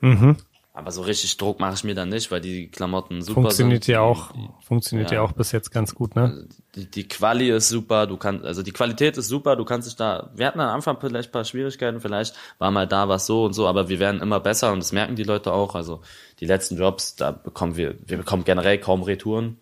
[0.77, 3.95] Aber so richtig Druck mache ich mir dann nicht, weil die Klamotten super Funktioniert sind.
[3.95, 5.17] ja auch, Die, funktioniert ja.
[5.17, 5.23] ja.
[5.23, 6.47] auch bis jetzt ganz gut, ne?
[6.75, 9.97] die, die Quali ist super, du kannst, also die Qualität ist super, du kannst dich
[9.97, 13.47] da, wir hatten am Anfang vielleicht ein paar Schwierigkeiten, vielleicht war mal da was so
[13.47, 15.75] und so, aber wir werden immer besser und das merken die Leute auch.
[15.75, 16.03] Also
[16.41, 19.57] die letzten Jobs, da bekommen wir, wir bekommen generell kaum Retouren.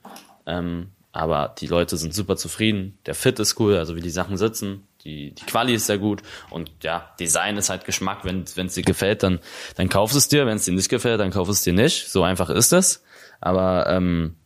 [0.47, 2.99] Ähm, aber die Leute sind super zufrieden.
[3.07, 4.83] Der Fit ist cool, also wie die Sachen sitzen.
[5.05, 6.23] Die, die Quali ist sehr gut.
[6.51, 8.21] Und ja, Design ist halt Geschmack.
[8.25, 9.39] Wenn es dir gefällt, dann,
[9.77, 10.47] dann kauf es dir.
[10.47, 12.11] Wenn es dir nicht gefällt, dann kauf es dir nicht.
[12.11, 13.03] So einfach ist es.
[13.41, 14.37] Aber ähm,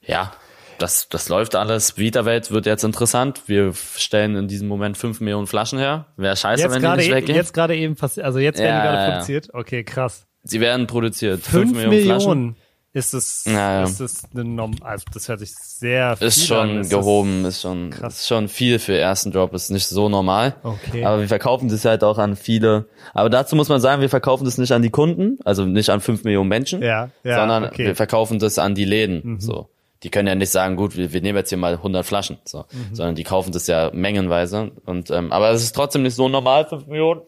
[0.00, 0.32] ja,
[0.78, 1.98] das, das läuft alles.
[1.98, 3.42] Vita-Welt wird jetzt interessant.
[3.46, 6.06] Wir stellen in diesem Moment fünf Millionen Flaschen her.
[6.16, 7.36] Wäre scheiße, Jetzt wenn die nicht e- weggehen.
[7.36, 9.48] jetzt gerade eben passiert, also jetzt werden Ja, die gerade ja, produziert.
[9.52, 10.26] Okay, krass.
[10.44, 11.40] Sie werden produziert.
[11.42, 12.04] Fünf Millionen.
[12.04, 12.56] Flaschen.
[12.98, 13.82] Ist es, Ja, ja.
[13.84, 16.46] ist es eine Norm, also das hört sich sehr viel Ist an.
[16.68, 18.20] schon Ist gehoben, ist schon, krass.
[18.20, 20.56] ist schon viel für ersten Drop, ist nicht so normal.
[20.62, 21.04] Okay.
[21.04, 22.86] Aber wir verkaufen das halt auch an viele.
[23.14, 26.00] Aber dazu muss man sagen, wir verkaufen das nicht an die Kunden, also nicht an
[26.00, 27.82] fünf Millionen Menschen, Ja, ja, sondern okay.
[27.82, 27.86] Mhm.
[27.88, 29.38] wir verkaufen das an die Läden.
[29.40, 29.68] So,
[30.02, 32.64] die können ja nicht sagen, gut, wir, wir nehmen jetzt hier mal 100 Flaschen, so,
[32.72, 32.94] Mhm.
[32.94, 34.72] sondern die kaufen das ja mengenweise.
[34.86, 37.20] Und ähm, aber es ist trotzdem nicht so normal, fünf Millionen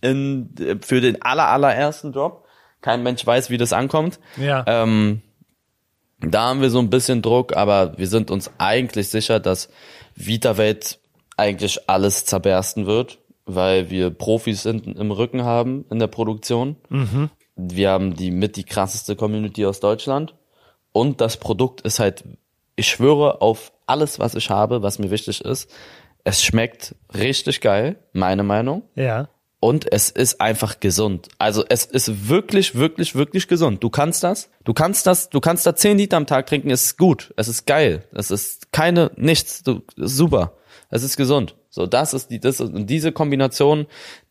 [0.00, 2.44] in, für den aller allerersten Drop.
[2.80, 4.20] Kein Mensch weiß, wie das ankommt.
[4.36, 4.64] Ja.
[4.66, 5.22] Ähm,
[6.20, 9.68] da haben wir so ein bisschen Druck, aber wir sind uns eigentlich sicher, dass
[10.14, 10.98] VitaWelt
[11.36, 16.76] eigentlich alles zerbersten wird, weil wir Profis sind, im Rücken haben in der Produktion.
[17.54, 20.34] Wir haben die mit die krasseste Community aus Deutschland
[20.92, 22.24] und das Produkt ist halt,
[22.76, 25.70] ich schwöre auf alles, was ich habe, was mir wichtig ist.
[26.24, 28.82] Es schmeckt richtig geil, meine Meinung.
[28.94, 29.28] ja.
[29.60, 31.28] Und es ist einfach gesund.
[31.38, 33.82] Also es ist wirklich, wirklich, wirklich gesund.
[33.82, 36.84] Du kannst das, du kannst das, du kannst da 10 Liter am Tag trinken, es
[36.84, 40.52] ist gut, es ist geil, es ist keine, nichts, du, super,
[40.90, 41.56] es ist gesund.
[41.70, 43.86] So, das ist die, das ist, diese Kombination,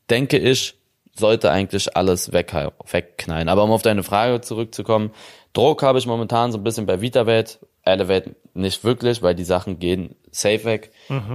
[0.09, 0.75] denke ich,
[1.13, 2.53] sollte eigentlich alles weg,
[2.89, 3.49] wegknallen.
[3.49, 5.11] Aber um auf deine Frage zurückzukommen,
[5.53, 9.79] Druck habe ich momentan so ein bisschen bei VitaWelt, Elevate nicht wirklich, weil die Sachen
[9.79, 10.91] gehen safe weg.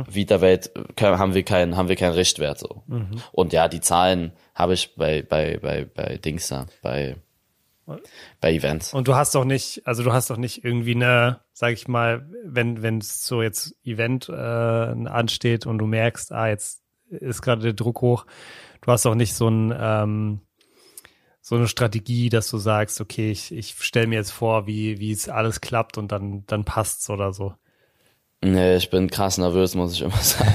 [0.09, 2.83] VitaWelt können- haben wir keinen, haben wir keinen Richtwert so.
[3.33, 7.17] Und ja, die Zahlen habe ich bei, bei, bei, bei Dings da, bei,
[8.41, 8.93] bei Events.
[8.95, 12.29] Und du hast doch nicht, also du hast doch nicht irgendwie eine, sag ich mal,
[12.45, 17.63] wenn wenn es so jetzt Event äh, ansteht und du merkst, ah jetzt ist gerade
[17.63, 18.25] der Druck hoch,
[18.83, 20.41] du hast doch nicht so ein ähm,
[21.45, 25.11] so eine Strategie, dass du sagst, okay, ich, ich stelle mir jetzt vor, wie wie
[25.13, 27.53] es alles klappt und dann dann passt's oder so.
[28.45, 30.51] Nee, ich bin krass nervös, muss ich immer sagen.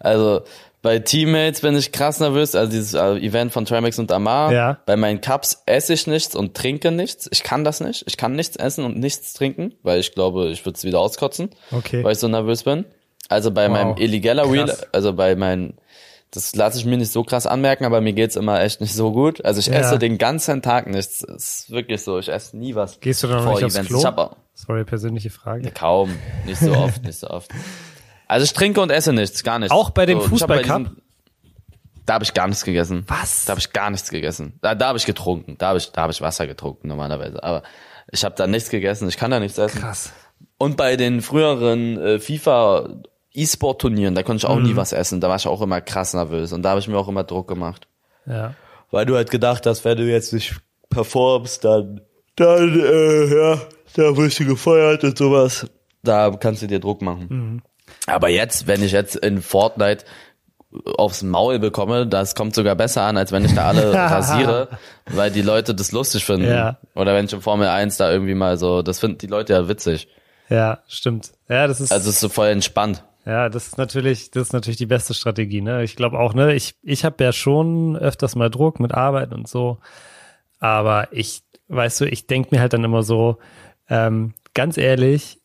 [0.00, 0.42] Also
[0.80, 4.52] bei Teammates bin ich krass nervös, also dieses äh, Event von Tramex und Amar.
[4.52, 4.78] Ja.
[4.86, 7.28] Bei meinen Cups esse ich nichts und trinke nichts.
[7.32, 8.04] Ich kann das nicht.
[8.06, 11.50] Ich kann nichts essen und nichts trinken, weil ich glaube, ich würde es wieder auskotzen,
[11.72, 12.02] Okay.
[12.04, 12.84] weil ich so nervös bin.
[13.28, 13.72] Also bei Wow.
[13.72, 15.74] meinem illegaler Wheel, also bei meinen,
[16.30, 19.12] das lasse ich mir nicht so krass anmerken, aber mir geht's immer echt nicht so
[19.12, 19.44] gut.
[19.44, 19.74] Also ich Ja.
[19.74, 21.20] esse den ganzen Tag nichts.
[21.26, 22.18] Das ist wirklich so.
[22.18, 23.00] Ich esse nie was.
[23.00, 23.88] Gehst du dann noch vor nicht aufs Events.
[23.88, 23.98] Klo?
[24.00, 25.70] Ich hab auch, Sorry, persönliche Frage.
[25.70, 27.50] Kaum, nicht so oft, nicht so oft.
[28.26, 29.72] Also ich trinke und esse nichts, gar nichts.
[29.72, 30.90] Auch bei dem hab Fußballcup?
[32.04, 33.04] Da habe ich gar nichts gegessen.
[33.06, 33.44] Was?
[33.44, 34.58] Da habe ich gar nichts gegessen.
[34.62, 35.56] Da, da habe ich getrunken.
[35.58, 37.42] Da habe ich, da habe ich Wasser getrunken normalerweise.
[37.42, 37.62] Aber
[38.10, 39.08] ich habe da nichts gegessen.
[39.08, 39.80] Ich kann da nichts essen.
[39.80, 40.12] Krass.
[40.56, 42.88] Und bei den früheren äh, FIFA
[43.34, 44.62] E-Sport-Turnieren, da konnte ich auch Mhm.
[44.64, 45.20] nie was essen.
[45.20, 46.52] Da war ich auch immer krass nervös.
[46.52, 47.86] Und da habe ich mir auch immer Druck gemacht.
[48.26, 48.54] Ja.
[48.90, 50.56] Weil du halt gedacht hast, wenn du jetzt nicht
[50.90, 52.00] performst, dann,
[52.36, 53.60] dann, äh, ja,
[53.94, 55.66] da wirst du gefeuert und sowas.
[56.02, 57.26] Da kannst du dir Druck machen.
[57.28, 57.62] Mhm.
[58.06, 60.04] Aber jetzt, wenn ich jetzt in Fortnite
[60.96, 64.68] aufs Maul bekomme, das kommt sogar besser an, als wenn ich da alle rasiere,
[65.06, 66.48] weil die Leute das lustig finden.
[66.48, 66.78] Ja.
[66.94, 69.68] Oder wenn ich in Formel 1 da irgendwie mal so, das finden die Leute ja
[69.68, 70.08] witzig.
[70.50, 71.32] Ja, stimmt.
[71.48, 73.02] Ja, das ist, Also es ist so voll entspannt.
[73.28, 75.84] Ja, das ist natürlich, das ist natürlich die beste Strategie, ne?
[75.84, 76.54] Ich glaube auch, ne?
[76.54, 79.80] Ich, ich habe ja schon öfters mal Druck mit Arbeit und so.
[80.60, 83.36] Aber ich, weißt du, ich denk mir halt dann immer so,
[83.90, 85.42] ähm, ganz ehrlich,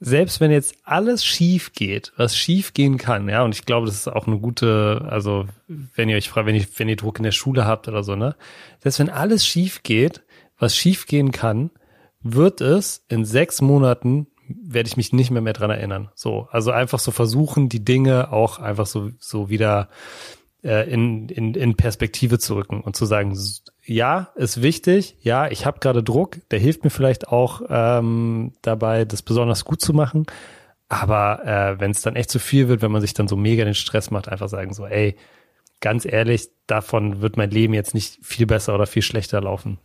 [0.00, 3.96] selbst wenn jetzt alles schief geht, was schief gehen kann, ja, und ich glaube, das
[3.96, 7.24] ist auch eine gute, also wenn ihr euch fragt, wenn ihr, wenn ihr Druck in
[7.24, 8.36] der Schule habt oder so, ne,
[8.80, 10.22] selbst wenn alles schief geht,
[10.58, 11.70] was schief gehen kann,
[12.22, 16.10] wird es in sechs Monaten werde ich mich nicht mehr mehr dran erinnern.
[16.14, 19.88] So, also einfach so versuchen, die Dinge auch einfach so so wieder
[20.66, 23.38] äh, in, in, in Perspektive zu rücken und zu sagen,
[23.84, 29.04] ja, ist wichtig, ja, ich habe gerade Druck, der hilft mir vielleicht auch ähm, dabei,
[29.04, 30.26] das besonders gut zu machen.
[30.88, 33.64] Aber äh, wenn es dann echt zu viel wird, wenn man sich dann so mega
[33.64, 35.16] den Stress macht, einfach sagen so, ey,
[35.80, 39.78] ganz ehrlich, davon wird mein Leben jetzt nicht viel besser oder viel schlechter laufen.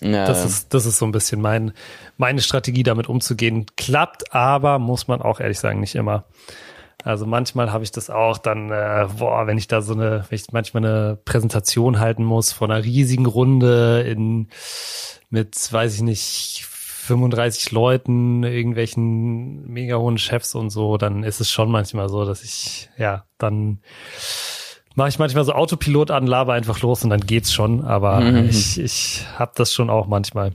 [0.00, 1.72] Ja, Das ist, das ist so ein bisschen mein,
[2.16, 3.66] meine Strategie, damit umzugehen.
[3.76, 6.24] Klappt aber, muss man auch ehrlich sagen, nicht immer.
[7.04, 10.36] Also manchmal habe ich das auch dann, äh, boah, wenn ich da so eine, wenn
[10.36, 14.48] ich manchmal eine Präsentation halten muss von einer riesigen Runde in
[15.30, 21.50] mit, weiß ich nicht, 35 Leuten, irgendwelchen mega hohen Chefs und so, dann ist es
[21.50, 23.80] schon manchmal so, dass ich, ja, dann
[25.00, 28.78] mache ich manchmal so Autopilot an, laber einfach los und dann geht's schon, aber ich,
[28.78, 30.52] ich habe das schon auch manchmal.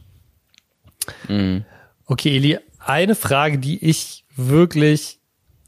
[2.06, 5.18] Okay, Eli, eine Frage, die ich wirklich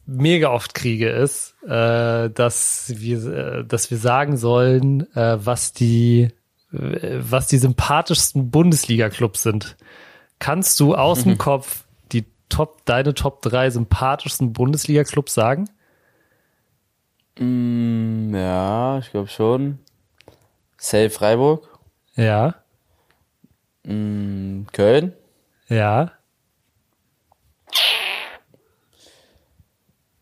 [0.05, 6.29] mega oft kriege, ist, äh, dass wir, äh, dass wir sagen sollen, äh, was die,
[6.71, 9.75] äh, was die sympathischsten Bundesliga-Clubs sind.
[10.37, 15.67] Kannst du aus dem Kopf die Top, deine Top drei sympathischsten Bundesliga-Clubs sagen?
[17.39, 19.79] Mm, ja, ich glaube schon.
[20.77, 21.67] Safe Freiburg,
[22.15, 22.55] Ja,
[23.83, 25.13] mm, Köln,
[25.67, 26.11] ja,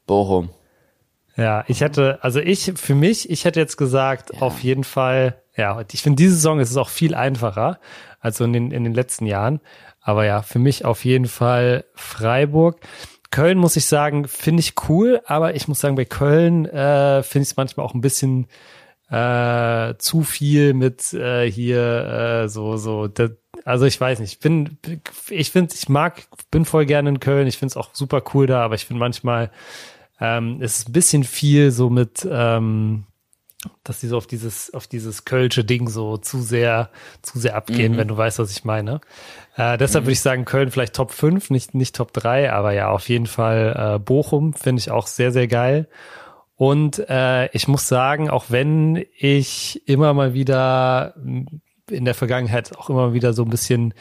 [0.06, 0.50] Bochum.
[1.36, 5.84] Ja, ich hätte, also ich, für mich, ich hätte jetzt gesagt, auf jeden Fall, ja,
[5.92, 7.80] ich finde, diese Saison ist es auch viel einfacher
[8.22, 9.60] als in den, in den letzten Jahren.
[10.00, 12.80] Aber ja, für mich auf jeden Fall Freiburg.
[13.36, 17.44] Köln muss ich sagen, finde ich cool, aber ich muss sagen, bei Köln äh, finde
[17.44, 18.48] ich es manchmal auch ein bisschen
[19.10, 23.28] äh, zu viel mit äh, hier äh, so so da,
[23.66, 24.78] also ich weiß nicht ich bin
[25.28, 28.48] ich finde ich mag bin voll gerne in Köln ich finde es auch super cool
[28.48, 29.52] da aber ich finde manchmal
[30.22, 33.04] ähm, es ist ein bisschen viel so mit ähm,
[33.84, 36.90] dass die so auf dieses auf dieses kölsche Ding so zu sehr
[37.22, 39.02] zu sehr abgehen, wenn du weißt, was ich meine.
[39.56, 42.90] Äh, deshalb würde ich sagen Köln vielleicht Top 5, nicht nicht Top 3, aber ja,
[42.90, 45.88] auf jeden Fall äh, Bochum finde ich auch sehr sehr geil.
[46.56, 51.16] Und äh, ich muss sagen, auch wenn ich immer mal wieder
[51.90, 53.94] in der Vergangenheit auch immer wieder so ein bisschen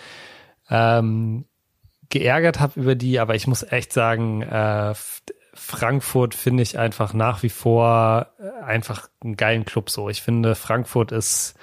[0.71, 1.45] ähm,
[2.09, 4.95] geärgert habe über die, aber ich muss echt sagen, äh,
[5.55, 10.09] Frankfurt finde ich einfach nach wie vor äh, einfach einen geilen Club so.
[10.09, 11.55] Ich finde, Frankfurt ist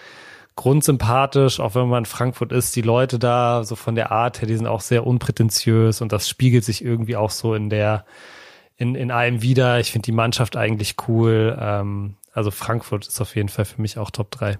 [0.55, 4.47] grundsympathisch, auch wenn man in Frankfurt ist, die Leute da so von der Art her,
[4.47, 8.05] die sind auch sehr unprätentiös und das spiegelt sich irgendwie auch so in der
[8.77, 9.79] in, in einem wieder.
[9.79, 11.57] Ich finde die Mannschaft eigentlich cool.
[11.59, 14.57] Ähm, also Frankfurt ist auf jeden Fall für mich auch Top 3.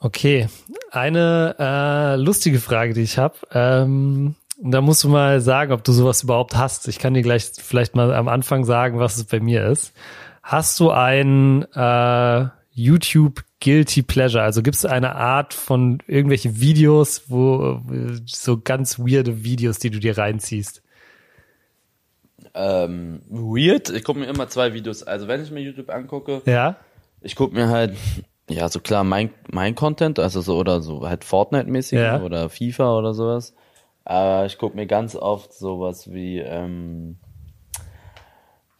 [0.00, 0.48] Okay,
[0.90, 3.36] eine äh, lustige Frage, die ich habe.
[3.52, 4.34] Ähm,
[4.72, 6.88] da musst du mal sagen, ob du sowas überhaupt hast.
[6.88, 9.92] Ich kann dir gleich vielleicht mal am Anfang sagen, was es bei mir ist.
[10.42, 14.42] Hast du ein äh, YouTube Guilty Pleasure?
[14.42, 17.80] Also gibt es eine Art von irgendwelche Videos, wo
[18.26, 20.82] so ganz weirde Videos, die du dir reinziehst?
[22.54, 23.90] Ähm, weird.
[23.90, 25.02] Ich gucke mir immer zwei Videos.
[25.02, 26.76] Also wenn ich mir YouTube angucke, Ja,
[27.20, 27.96] ich gucke mir halt,
[28.48, 32.20] ja, so klar mein, mein Content, also so oder so halt Fortnite-mäßig Ja.
[32.20, 33.54] oder FIFA oder sowas.
[34.04, 37.16] Aber ich gucke mir ganz oft sowas wie, ähm,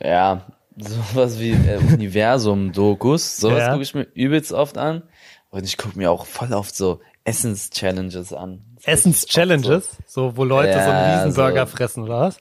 [0.00, 0.42] ja,
[0.76, 3.36] sowas wie äh, Universum-Dokus.
[3.38, 3.70] Sowas Ja.
[3.70, 5.02] gucke ich mir übelst oft an.
[5.50, 8.64] Und ich gucke mir auch voll oft so Essens-Challenges an.
[8.82, 12.38] Essens-Challenges, so, wo Leute so Ja, einen Riesenburger so- fressen, oder was?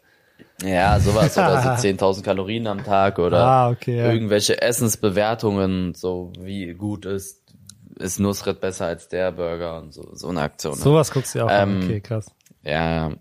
[0.57, 4.11] So, Ja, sowas oder so 10.000 Kalorien am Tag oder Ah, okay, ja.
[4.11, 7.41] irgendwelche Essensbewertungen, so wie gut ist
[7.99, 10.73] ist Nusret besser als der Burger und so so eine Aktion.
[10.75, 11.69] Sowas guckst du auch an.
[11.69, 12.25] Ähm, Okay, krass.
[12.63, 13.11] Ja,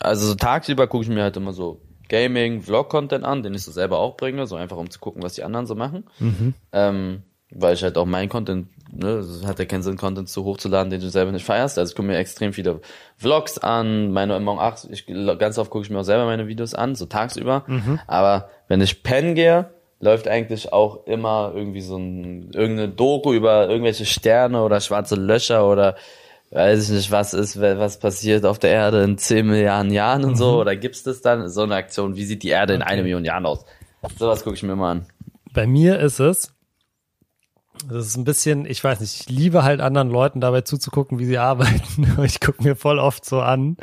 [0.00, 3.72] also so tagsüber gucke ich mir halt immer so Gaming, Vlog-Content an, den ich so
[3.72, 6.04] selber auch bringe, so einfach um zu gucken, was die anderen so machen.
[6.72, 10.44] Ähm, weil ich halt auch mein Content, ne, es hat ja keinen Sinn, Content so
[10.44, 11.78] hochzuladen, den du selber nicht feierst.
[11.78, 12.80] Also ich gucke mir extrem viele
[13.16, 15.06] Vlogs an, meine Morgen 8, ich,
[15.38, 17.64] ganz oft gucke ich mir auch selber meine Videos an, so tagsüber.
[18.06, 23.68] Aber wenn ich pennen gehe, läuft eigentlich auch immer irgendwie so ein, irgendeine Doku über
[23.68, 25.96] irgendwelche Sterne oder schwarze Löcher oder
[26.50, 30.36] weiß ich nicht, was ist, was passiert auf der Erde in 10 Milliarden Jahren und
[30.36, 31.48] so, oder gibt's das dann?
[31.48, 33.64] So eine Aktion, wie sieht die Erde in einer Million Jahren aus?
[34.18, 35.06] Sowas gucke ich mir immer an.
[35.52, 36.52] Bei mir ist es,
[37.88, 41.26] das ist ein bisschen, ich weiß nicht, ich liebe halt anderen Leuten dabei zuzugucken, wie
[41.26, 42.08] sie arbeiten.
[42.24, 43.76] Ich gucke mir voll oft so an.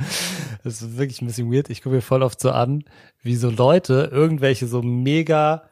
[0.63, 1.69] Das ist wirklich ein bisschen weird.
[1.69, 2.85] Ich gucke mir voll oft so an,
[3.21, 5.63] wie so Leute irgendwelche so mega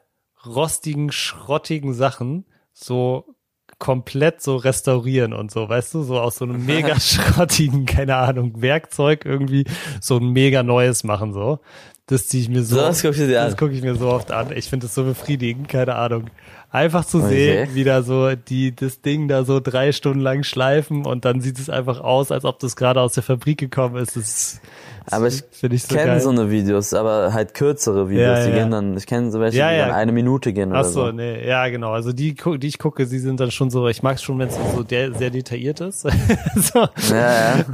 [0.46, 3.36] rostigen, schrottigen Sachen so
[3.82, 8.62] komplett so restaurieren und so, weißt du, so aus so einem mega schrottigen, keine Ahnung,
[8.62, 9.66] Werkzeug irgendwie
[10.00, 11.60] so ein mega neues machen, so.
[12.06, 13.58] Das ziehe ich mir so, So, das guckst du dir das an.
[13.58, 14.56] gucke ich mir so oft an.
[14.56, 16.30] Ich finde es so befriedigend, keine Ahnung.
[16.74, 17.28] Einfach zu Okay.
[17.66, 21.42] sehen, wie da so die das Ding da so drei Stunden lang schleifen und dann
[21.42, 24.16] sieht es einfach aus, als ob das gerade aus der Fabrik gekommen ist.
[24.16, 24.62] Das,
[25.06, 28.52] das Aber ich ich so kenne so eine Videos, aber halt kürzere Videos, Ja, die
[28.52, 28.56] ja.
[28.60, 31.06] gehen dann, ich kenne so welche, Ja, die dann eine Minute gehen Ach oder so,
[31.08, 31.12] so.
[31.12, 31.92] nee, ja, genau.
[31.92, 34.48] Also die, die ich gucke, sie sind dann schon so, ich mag es schon, wenn
[34.48, 36.02] es so der, sehr detailliert ist.
[36.56, 36.88] so.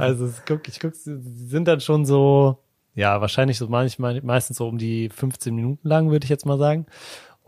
[0.00, 2.58] Also es guck, ich guck, sie sind dann schon so,
[2.96, 6.58] ja, wahrscheinlich so manchmal, meistens so um die 15 Minuten lang, würde ich jetzt mal
[6.58, 6.86] sagen.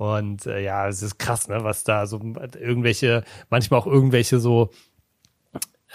[0.01, 2.19] Und äh, ja, es ist krass, ne, was da so
[2.59, 4.71] irgendwelche, manchmal auch irgendwelche so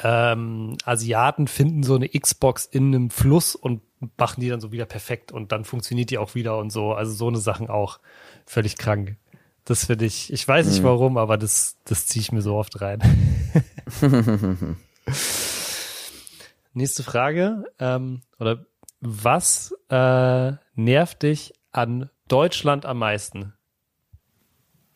[0.04, 3.82] ähm, Asiaten finden so eine Xbox in einem Fluss und
[4.16, 6.94] machen die dann so wieder perfekt und dann funktioniert die auch wieder und so.
[6.94, 8.00] Also so eine Sachen auch
[8.46, 9.18] völlig krank.
[9.64, 12.80] Das finde ich, ich weiß nicht warum, aber das, das ziehe ich mir so oft
[12.82, 13.02] rein.
[16.74, 17.64] Nächste Frage.
[17.80, 18.68] Ähm, oder
[19.02, 23.56] was äh, nervt dich an Deutschland am meisten?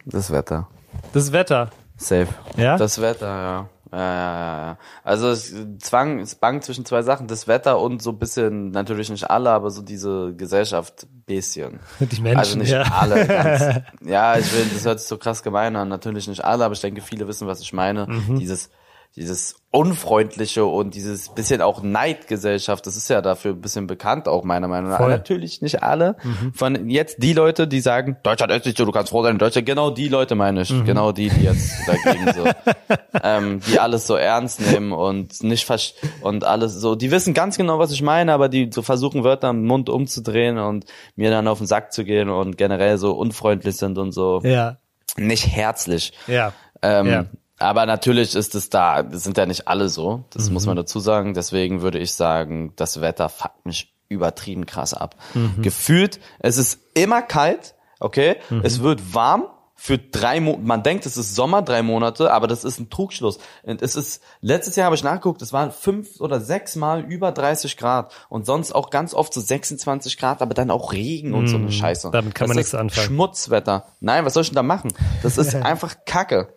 [0.10, 0.68] Das Wetter.
[1.14, 1.70] Das Wetter.
[1.98, 2.28] Safe.
[2.58, 2.78] Ja?
[2.78, 3.70] Das Wetter, ja.
[3.92, 4.78] Ja, ja, ja, ja.
[5.04, 9.10] Also es zwang, es bang zwischen zwei Sachen, das Wetter und so ein bisschen, natürlich
[9.10, 11.80] nicht alle, aber so diese Gesellschaft bisschen.
[12.00, 12.84] Die Menschen, also nicht ja.
[12.84, 13.26] alle.
[13.28, 15.88] Ganz, ja, ich will, das hört sich so krass gemein an.
[15.88, 18.06] Natürlich nicht alle, aber ich denke, viele wissen, was ich meine.
[18.06, 18.38] Mhm.
[18.38, 18.70] Dieses,
[19.16, 24.44] dieses unfreundliche und dieses bisschen auch Neidgesellschaft, das ist ja dafür ein bisschen bekannt, auch
[24.44, 24.98] meiner Meinung nach.
[24.98, 25.08] Voll.
[25.08, 25.14] Mhm.
[25.14, 26.16] Natürlich nicht alle.
[26.54, 29.38] Von jetzt die Leute, die sagen, Deutschland ist nicht so, du kannst froh sein in
[29.40, 29.68] Deutschland.
[29.68, 30.64] Genau die Leute meine Mhm.
[30.64, 30.86] ich.
[30.86, 32.46] Genau die, die jetzt dagegen so,
[33.24, 37.58] ähm, die alles so ernst nehmen und nicht versch und alles so, die wissen ganz
[37.58, 41.48] genau, was ich meine, aber die so versuchen Wörter im Mund umzudrehen und mir dann
[41.48, 44.78] auf den Sack zu gehen und generell so unfreundlich sind und so Ja,
[45.18, 46.14] nicht herzlich.
[46.28, 46.54] ja.
[46.82, 47.26] Ähm, Ja.
[47.60, 50.54] Aber natürlich ist es da, das sind ja nicht alle so, das Mhm.
[50.54, 51.34] muss man dazu sagen.
[51.34, 55.16] Deswegen würde ich sagen, das Wetter fuckt mich übertrieben krass ab.
[55.34, 55.62] Mhm.
[55.62, 58.62] Gefühlt, es ist immer kalt, okay, Mhm.
[58.64, 59.44] es wird warm
[59.76, 60.64] für drei Monate.
[60.64, 63.40] Man denkt, es ist Sommer, drei Monate, aber das ist ein Trugschluss.
[63.64, 67.32] Und es ist, letztes Jahr habe ich nachgeguckt, es waren fünf oder sechs Mal über
[67.32, 71.48] 30 Grad und sonst auch ganz oft so 26 Grad, aber dann auch Regen und
[71.48, 72.08] so eine Scheiße.
[72.08, 72.12] Mhm.
[72.12, 73.08] damit kann man das nichts ist anfangen.
[73.08, 73.86] Schmutzwetter.
[74.02, 74.92] Nein, was soll ich denn da machen?
[75.24, 76.54] Das ist einfach Kacke.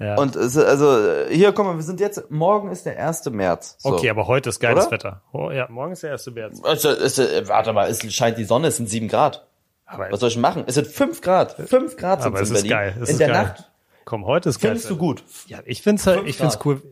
[0.00, 0.16] Ja.
[0.16, 3.26] Und es, also hier, guck mal, wir sind jetzt, morgen ist der 1.
[3.26, 3.76] März.
[3.78, 3.90] So.
[3.90, 4.92] okay, aber heute ist geiles Oder?
[4.92, 5.22] Wetter.
[5.32, 6.60] Oh, ja, morgen ist der erste März.
[6.64, 9.46] Also, es, äh, warte mal, es scheint die Sonne, es sind 7 Grad.
[9.86, 10.64] Aber, Was soll ich machen?
[10.66, 11.52] Es sind 5 Grad.
[11.52, 12.70] 5 Grad sind aber es in ist Berlin.
[12.70, 12.94] geil.
[13.00, 13.42] Es in ist der geil.
[13.44, 13.70] Nacht
[14.04, 14.72] Komm, heute ist geil.
[14.72, 15.22] findest du gut.
[15.46, 16.82] Ja, ich find's halt, ich find's cool.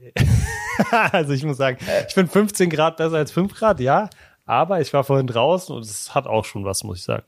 [1.12, 4.08] also ich muss sagen, ich finde 15 Grad besser als 5 Grad, ja.
[4.46, 7.24] Aber ich war vorhin draußen und es hat auch schon was, muss ich sagen.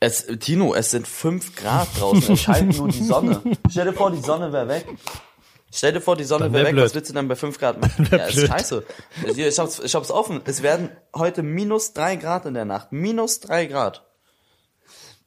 [0.00, 2.34] Es, Tino, es sind 5 Grad draußen.
[2.34, 3.42] Es scheint nur die Sonne.
[3.70, 4.86] Stell dir vor, die Sonne wäre weg.
[5.72, 6.72] Stell dir vor, die Sonne wäre wär weg.
[6.72, 6.84] blöd.
[6.86, 8.08] Was willst du dann bei 5 Grad machen?
[8.10, 8.48] Ja, ist blöd.
[8.48, 8.84] scheiße.
[9.36, 10.40] Ich hab's, ich hab's offen.
[10.46, 12.92] Es werden heute minus 3 Grad in der Nacht.
[12.92, 14.06] Minus 3 Grad.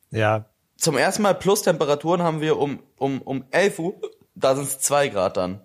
[0.10, 0.50] Ja,
[0.84, 3.94] zum ersten Mal Plus-Temperaturen haben wir um, um, um 11 Uhr,
[4.36, 5.62] da sind es 2 Grad dann.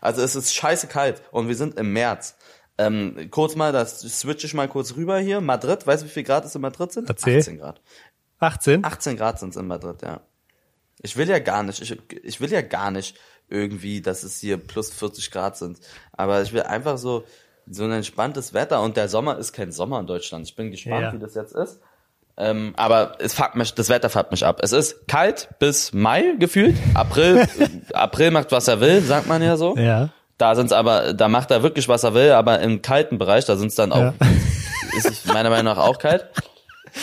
[0.00, 2.36] Also es ist scheiße kalt und wir sind im März.
[2.78, 5.40] Ähm, kurz mal, das switche ich mal kurz rüber hier.
[5.40, 7.10] Madrid, weißt du, wie viel Grad es in Madrid sind?
[7.10, 7.40] Erzähl.
[7.40, 7.80] 18 Grad.
[8.40, 8.84] 18?
[8.84, 10.20] 18 Grad sind es in Madrid, ja.
[11.02, 13.16] Ich will ja gar nicht, ich, ich will ja gar nicht
[13.48, 15.78] irgendwie, dass es hier plus 40 Grad sind.
[16.12, 17.24] Aber ich will einfach so,
[17.68, 20.46] so ein entspanntes Wetter und der Sommer ist kein Sommer in Deutschland.
[20.46, 21.12] Ich bin gespannt, Ja.
[21.12, 21.80] wie das jetzt ist.
[22.36, 24.60] Ähm, aber es fuckt mich, das Wetter fuckt mich ab.
[24.62, 26.76] Es ist kalt bis Mai gefühlt.
[26.94, 27.46] April,
[27.92, 29.76] April macht was er will, sagt man ja so.
[29.76, 30.10] Ja.
[30.38, 33.56] Da sind's aber, da macht er wirklich was er will, aber im kalten Bereich, da
[33.56, 34.14] sind's dann auch, Ja.
[34.96, 36.26] ist es meiner Meinung nach auch kalt.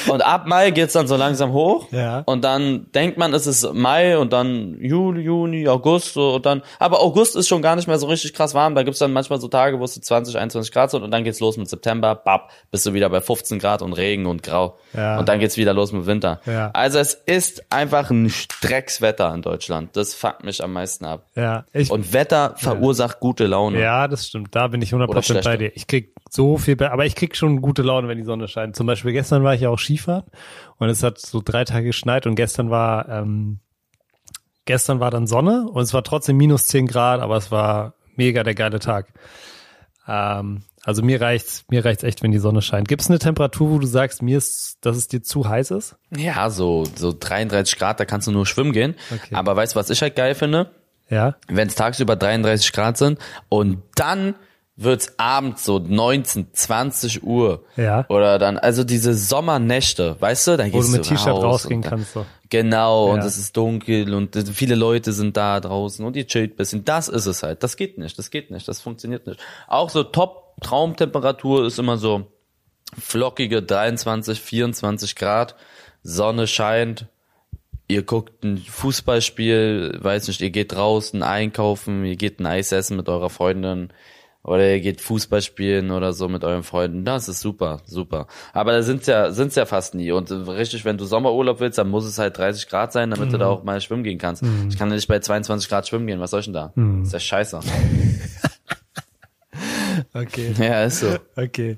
[0.07, 1.87] Und ab Mai geht's dann so langsam hoch.
[1.91, 2.23] Ja.
[2.25, 6.61] Und dann denkt man, es ist Mai und dann Juli, Juni, August so, und dann.
[6.79, 8.75] Aber August ist schon gar nicht mehr so richtig krass warm.
[8.75, 11.23] Da gibt's dann manchmal so Tage, wo es so 20, 21 Grad sind und dann
[11.23, 12.15] geht's los mit September.
[12.15, 14.77] Bap, bist du wieder bei 15 Grad und Regen und Grau.
[14.93, 15.19] Ja.
[15.19, 16.41] Und dann geht's wieder los mit Winter.
[16.45, 16.71] Ja.
[16.73, 18.31] Also es ist einfach ein
[18.61, 19.95] Dreckswetter in Deutschland.
[19.95, 21.23] Das fuckt mich am meisten ab.
[21.35, 23.79] Ja, ich, Und Wetter verursacht gute Laune.
[23.79, 24.55] ja, das stimmt.
[24.55, 25.49] Da bin ich 100% Oder schlechte.
[25.49, 25.71] bei dir.
[25.75, 28.75] Ich krieg so viel, be- aber ich krieg schon gute Laune, wenn die Sonne scheint.
[28.75, 30.25] Zum Beispiel gestern war ich ja auch Skifahren
[30.77, 33.59] und es hat so drei Tage geschneit und gestern war, ähm,
[34.65, 38.43] gestern war dann Sonne und es war trotzdem minus 10 Grad, aber es war mega
[38.43, 39.13] der geile Tag.
[40.07, 42.87] Ähm, also mir reicht's, mir reicht's echt, wenn die Sonne scheint.
[42.87, 45.97] Gibt es eine Temperatur, wo du sagst, mir ist, dass es dir zu heiß ist?
[46.15, 48.95] Ja, so, so 33 Grad, da kannst du nur schwimmen gehen.
[49.13, 49.35] Okay.
[49.35, 50.71] Aber weißt du, was ich halt geil finde?
[51.09, 51.35] Ja.
[51.47, 53.17] wenn es tagsüber 33 Grad sind
[53.47, 54.35] und dann
[54.79, 57.63] wird's abends so 19, 20 Uhr.
[57.75, 58.05] Ja.
[58.09, 61.43] Oder dann, also diese Sommernächte, weißt du, dann Wo gehst du mit du T-Shirt raus
[61.43, 62.13] rausgehen und dann- kannst.
[62.13, 62.25] So.
[62.49, 63.25] Genau, und Ja.
[63.25, 66.85] es ist dunkel und viele Leute sind da draußen und ihr chillt bisschen.
[66.85, 67.61] Das ist es halt.
[67.63, 69.39] Das geht nicht, das geht nicht, das funktioniert nicht.
[69.67, 72.27] Auch so Top-Traumtemperatur ist immer so
[72.97, 75.55] flockige 23, 24 Grad,
[76.03, 77.07] Sonne scheint,
[77.89, 82.95] ihr guckt ein Fußballspiel, weiß nicht, ihr geht draußen einkaufen, ihr geht ein Eis essen
[82.97, 83.89] mit eurer Freundin
[84.47, 87.03] oder ihr geht Fußball spielen oder so mit euren Freunden.
[87.05, 88.27] Das ist super, super.
[88.53, 90.11] Aber da sind's ja, sind's ja fast nie.
[90.11, 93.37] Und richtig, wenn du Sommerurlaub willst, dann muss es halt 30 Grad sein, damit du
[93.37, 94.43] da auch mal schwimmen gehen kannst.
[94.69, 96.19] Ich kann nicht bei 22 Grad schwimmen gehen.
[96.21, 96.73] Was soll ich denn da?
[97.03, 97.59] ist ja scheiße.
[100.13, 100.53] Okay.
[100.59, 101.17] ja, ist so.
[101.35, 101.77] Okay,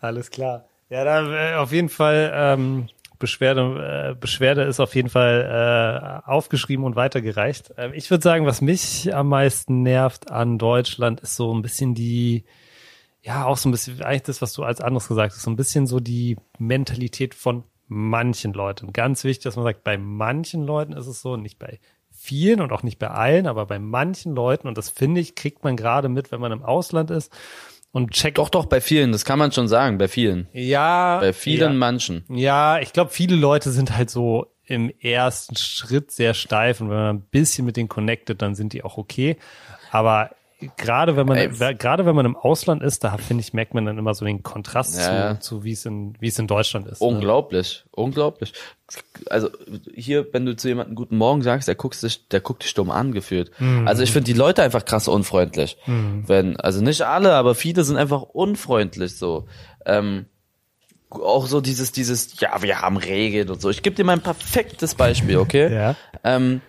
[0.00, 0.64] alles klar.
[0.90, 2.88] Ja, da äh, auf jeden Fall ähm,
[3.18, 7.74] Beschwerde, äh, Beschwerde ist auf jeden Fall äh, aufgeschrieben und weitergereicht.
[7.76, 11.94] Ähm, ich würde sagen, was mich am meisten nervt an Deutschland, ist so ein bisschen
[11.94, 12.44] die,
[13.22, 15.56] ja, auch so ein bisschen, eigentlich das, was du als anderes gesagt hast, so ein
[15.56, 18.92] bisschen so die Mentalität von manchen Leuten.
[18.92, 22.72] Ganz wichtig, dass man sagt, bei manchen Leuten ist es so, nicht bei vielen und
[22.72, 26.08] auch nicht bei allen, aber bei manchen Leuten, und das finde ich, kriegt man gerade
[26.08, 27.32] mit, wenn man im Ausland ist
[27.92, 30.48] und checkt Doch, doch, bei vielen, das kann man schon sagen, bei vielen.
[30.52, 31.18] ja.
[31.20, 31.78] Bei vielen ja.
[31.78, 32.24] manchen.
[32.28, 36.96] Ja, ich glaube, viele Leute sind halt so im ersten Schritt sehr steif und wenn
[36.96, 39.38] man ein bisschen mit denen connected, dann sind die auch okay.
[39.90, 40.30] Aber
[40.76, 41.74] gerade wenn man Ey.
[41.76, 44.42] gerade wenn man im Ausland ist, da finde ich merkt man dann immer so den
[44.42, 47.00] Kontrast Ja, zu, zu wie es in wie es in Deutschland ist.
[47.00, 47.06] ne?
[47.06, 48.52] Unglaublich, unglaublich.
[49.30, 49.50] Also
[49.94, 52.90] hier, wenn du zu jemandem guten Morgen sagst, der guckt dich, der guckt dich dumm
[52.90, 53.50] an gefühlt.
[53.84, 55.76] Also ich finde die Leute einfach krass unfreundlich.
[55.86, 59.46] Wenn, also nicht alle, aber viele sind einfach unfreundlich so.
[59.84, 60.26] Ähm,
[61.10, 63.70] auch so dieses, dieses, ja, wir haben Regeln und so.
[63.70, 65.72] Ich gebe dir mal ein perfektes Beispiel, okay?
[65.72, 65.96] Ja.
[66.24, 66.60] Ähm,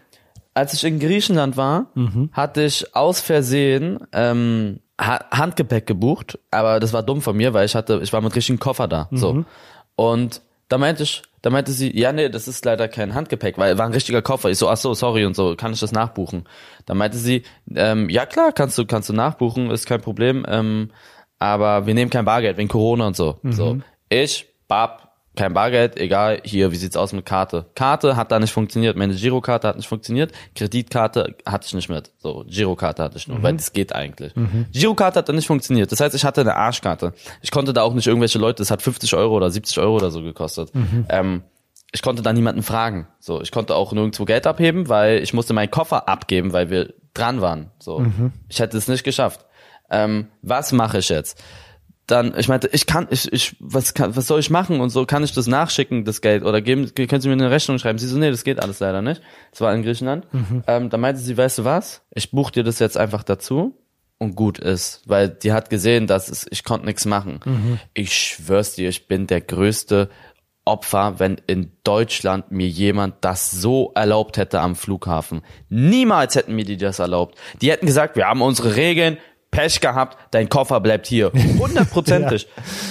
[0.59, 1.87] als ich in Griechenland war,
[2.33, 7.65] hatte ich aus Versehen ähm, ha Handgepäck gebucht, aber das war dumm von mir, weil
[7.65, 9.07] ich hatte, ich war mit richtigen Koffer da.
[9.11, 9.45] So.
[9.95, 13.77] Und da meinte ich, da meinte sie, ja, nee, das ist leider kein Handgepäck, weil
[13.77, 14.49] war ein richtiger Koffer.
[14.49, 16.43] Ich so, ach so, sorry und so, kann ich das nachbuchen?
[16.85, 17.43] Da meinte sie,
[17.73, 20.91] ähm, ja klar, kannst du, kannst du nachbuchen, ist kein Problem, ähm,
[21.39, 23.39] aber wir nehmen kein Bargeld wegen Corona und so.
[23.43, 23.77] So,
[24.09, 25.08] ich, Bab,
[25.39, 27.65] kein Bargeld, egal, hier, wie sieht's aus mit Karte?
[27.73, 32.11] Karte hat da nicht funktioniert, meine Girokarte hat nicht funktioniert, Kreditkarte hatte ich nicht mit.
[32.17, 34.33] So, Girokarte hatte ich nur, weil das geht eigentlich.
[34.73, 35.93] Girokarte hat da nicht funktioniert.
[35.93, 37.13] Das heißt, ich hatte eine Arschkarte.
[37.41, 40.11] Ich konnte da auch nicht irgendwelche Leute, das hat 50 Euro oder 70 Euro oder
[40.11, 40.73] so gekostet.
[41.07, 41.43] Ähm,
[41.93, 43.07] ich konnte da niemanden fragen.
[43.21, 46.93] So, ich konnte auch nirgendwo Geld abheben, weil ich musste meinen Koffer abgeben, weil wir
[47.13, 47.71] dran waren.
[47.79, 47.99] So,
[48.49, 49.45] ich hätte es nicht geschafft.
[49.89, 51.41] Ähm, was mache ich jetzt?
[52.09, 55.05] Dann, ich meinte, ich kann, ich, ich, was kann, was soll ich machen und so,
[55.05, 57.99] kann ich das nachschicken, das Geld, oder geben, können Sie mir eine Rechnung schreiben?
[57.99, 59.21] Sie so, nee, das geht alles leider nicht.
[59.51, 60.25] Das war in Griechenland.
[60.65, 62.01] Ähm, dann meinte sie, weißt du was?
[62.13, 63.77] Ich buche dir das jetzt einfach dazu
[64.17, 67.39] und gut ist, weil die hat gesehen, dass es, ich konnte nichts machen.
[67.93, 70.09] Ich schwör's dir, ich bin der größte
[70.65, 75.41] Opfer, wenn in Deutschland mir jemand das so erlaubt hätte am Flughafen.
[75.69, 77.37] Niemals hätten mir die das erlaubt.
[77.61, 79.17] Die hätten gesagt, wir haben unsere Regeln,
[79.51, 81.31] Pech gehabt, dein Koffer bleibt hier.
[81.59, 82.47] Hundertprozentig.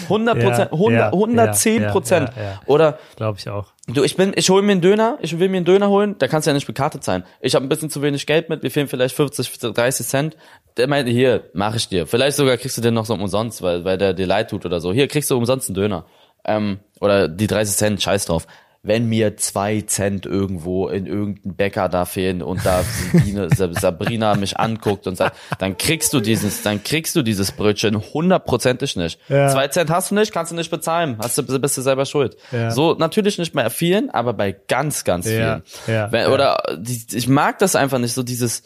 [0.09, 2.31] Hundert Prozent, Ja, hundert, ja, hundertzehn Prozent.
[2.67, 3.73] Oder Glaube ich auch.
[3.87, 6.29] Du, ich bin, ich hole mir einen Döner, ich will mir einen Döner holen, da
[6.29, 7.25] kannst du ja nicht Karte zahlen.
[7.41, 10.37] Ich habe ein bisschen zu wenig Geld mit, mir fehlen vielleicht 50, 30 Cent.
[10.77, 12.07] Der meinte, hier, mach ich dir.
[12.07, 14.81] Vielleicht sogar kriegst du den noch so umsonst, weil, weil der dir leid tut oder
[14.81, 14.93] so.
[14.93, 16.05] Hier kriegst du umsonst einen Döner.
[16.45, 18.47] Ähm, oder die 30 Cent, scheiß drauf.
[18.83, 23.49] Wenn mir zwei Cent irgendwo in irgendeinem Bäcker da fehlen und da Sabine,
[23.81, 28.95] Sabrina mich anguckt und sagt, dann kriegst du dieses, dann kriegst du dieses Brötchen hundertprozentig
[28.97, 29.19] nicht.
[29.29, 29.49] Ja.
[29.49, 32.37] Zwei Cent hast du nicht, kannst du nicht bezahlen, hast du, bist du selber schuld.
[32.53, 32.71] Ja.
[32.71, 35.63] So, natürlich nicht bei vielen, aber bei ganz, ganz vielen.
[35.87, 36.29] ja, Wenn.
[36.29, 36.79] Oder
[37.13, 38.63] ich mag das einfach nicht, so dieses,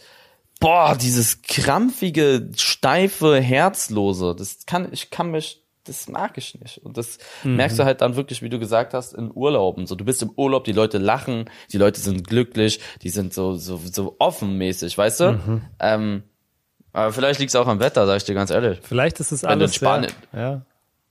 [0.60, 4.34] boah, dieses krampfige, steife, herzlose.
[4.38, 6.78] Das kann, ich kann mich das mag ich nicht.
[6.78, 7.56] Und das mhm.
[7.56, 9.86] merkst du halt dann wirklich, wie du gesagt hast, in Urlauben.
[9.86, 13.54] So, du bist im Urlaub, die Leute lachen, die Leute sind glücklich, die sind so,
[13.56, 15.32] so, so offenmäßig, weißt du?
[15.32, 15.62] Mhm.
[15.80, 16.22] Ähm,
[16.92, 18.78] aber vielleicht liegt es auch am Wetter, sag ich dir ganz ehrlich.
[18.82, 19.52] Vielleicht ist es alles.
[19.52, 20.62] Wenn du in Spanien, ja.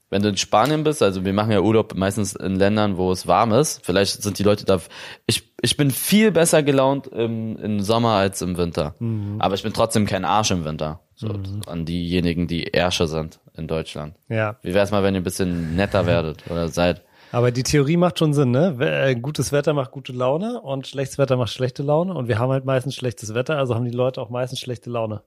[0.09, 3.27] Wenn du in Spanien bist, also wir machen ja Urlaub meistens in Ländern, wo es
[3.27, 3.79] warm ist.
[3.85, 4.81] Vielleicht sind die Leute da.
[5.25, 8.93] Ich, ich bin viel besser gelaunt im, im Sommer als im Winter.
[8.99, 9.37] Mhm.
[9.39, 10.99] Aber ich bin trotzdem kein Arsch im Winter.
[11.15, 11.61] So, mhm.
[11.65, 14.15] An diejenigen, die Ärsche sind in Deutschland.
[14.29, 14.57] Ja.
[14.61, 17.03] Wie wär's mal, wenn ihr ein bisschen netter werdet oder seid?
[17.31, 18.75] Aber die Theorie macht schon Sinn, ne?
[18.79, 22.13] Äh, gutes Wetter macht gute Laune und schlechtes Wetter macht schlechte Laune.
[22.13, 25.23] Und wir haben halt meistens schlechtes Wetter, also haben die Leute auch meistens schlechte Laune.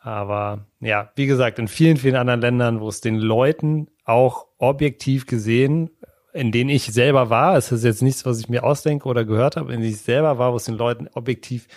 [0.00, 5.26] Aber ja, wie gesagt, in vielen, vielen anderen Ländern, wo es den Leuten auch objektiv
[5.26, 5.90] gesehen,
[6.32, 9.56] in denen ich selber war, es ist jetzt nichts, was ich mir ausdenke oder gehört
[9.56, 11.68] habe, in denen ich selber war, wo es den Leuten objektiv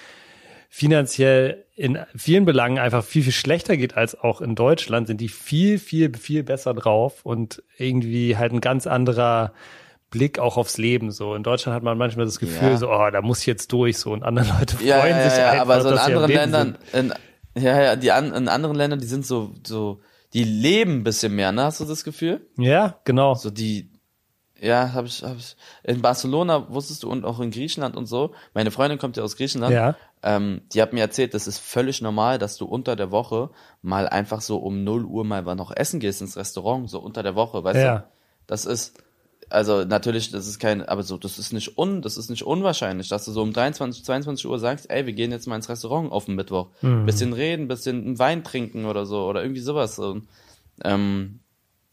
[0.77, 5.27] finanziell in vielen Belangen einfach viel, viel schlechter geht als auch in Deutschland, sind die
[5.27, 9.53] viel, viel, viel besser drauf und irgendwie halt ein ganz anderer
[10.11, 11.09] Blick auch aufs Leben.
[11.09, 12.77] So in Deutschland hat man manchmal das Gefühl, ja.
[12.77, 15.39] so, oh, da muss ich jetzt durch, so und andere Leute freuen ja, ja, sich
[15.39, 15.61] ja, einfach.
[15.61, 17.13] Aber so in anderen Ländern, in,
[17.55, 20.01] ja, ja, die an, in anderen Ländern, die sind so, so,
[20.33, 21.63] die leben ein bisschen mehr, ne?
[21.63, 22.45] Hast du das Gefühl?
[22.55, 23.33] Ja, genau.
[23.33, 23.89] So die,
[24.61, 25.55] ja, habe ich, hab ich.
[25.83, 28.33] In Barcelona wusstest du und auch in Griechenland und so.
[28.53, 29.73] Meine Freundin kommt ja aus Griechenland.
[29.73, 29.95] Ja.
[30.23, 33.49] Ähm, die hat mir erzählt, das ist völlig normal, dass du unter der Woche
[33.81, 37.35] mal einfach so um 0 Uhr mal noch essen gehst ins Restaurant, so unter der
[37.35, 37.97] Woche, weißt ja.
[37.99, 38.03] du?
[38.47, 38.97] Das ist,
[39.49, 43.09] also natürlich, das ist kein, aber so, das ist nicht un, das ist nicht unwahrscheinlich,
[43.09, 46.11] dass du so um 23, 22 Uhr sagst, ey, wir gehen jetzt mal ins Restaurant
[46.11, 47.05] auf den Mittwoch, mhm.
[47.05, 49.99] bisschen reden, bisschen Wein trinken oder so oder irgendwie sowas.
[49.99, 50.27] Und,
[50.83, 51.39] ähm,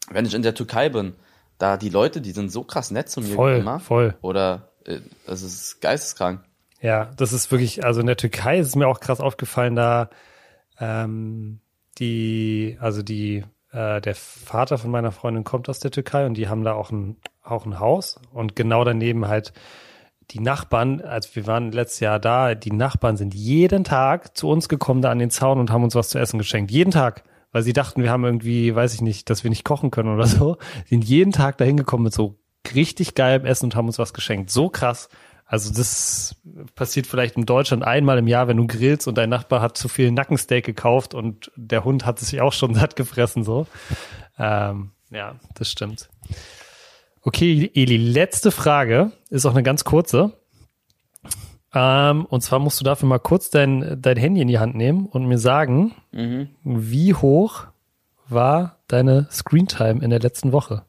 [0.09, 1.13] wenn ich in der Türkei bin,
[1.57, 3.79] da die Leute, die sind so krass nett zu mir voll, immer.
[3.79, 4.15] Voll.
[4.21, 6.43] Oder äh, das ist geisteskrank.
[6.81, 10.09] Ja, das ist wirklich, also in der Türkei ist es mir auch krass aufgefallen, da
[10.79, 11.59] ähm,
[11.97, 16.47] die, also die äh, der Vater von meiner Freundin kommt aus der Türkei und die
[16.47, 19.53] haben da auch ein, auch ein Haus und genau daneben halt
[20.31, 24.69] die Nachbarn, als wir waren letztes Jahr da, die Nachbarn sind jeden Tag zu uns
[24.69, 26.71] gekommen da an den Zaun und haben uns was zu essen geschenkt.
[26.71, 27.23] Jeden Tag.
[27.55, 30.27] Weil sie dachten, wir haben irgendwie, weiß ich nicht, dass wir nicht kochen können oder
[30.27, 30.57] so.
[30.89, 32.37] Sind jeden Tag dahin gekommen mit so
[32.73, 34.49] richtig geilem Essen und haben uns was geschenkt.
[34.51, 35.07] So krass.
[35.45, 36.35] Also das
[36.75, 39.87] passiert vielleicht in Deutschland einmal im Jahr, wenn du grillst und dein Nachbar hat zu
[39.87, 43.67] viel Nackensteak gekauft und der Hund hat sich auch schon satt gefressen so.
[44.37, 46.09] Ähm, ja, das stimmt.
[47.21, 50.33] Okay, Eli, letzte Frage ist auch eine ganz kurze.
[51.75, 55.07] Ähm, und zwar musst du dafür mal kurz dein, dein Handy in die Hand nehmen
[55.07, 56.49] und mir sagen, mhm.
[56.63, 57.67] wie hoch
[58.29, 60.83] war deine Screentime in der letzten Woche?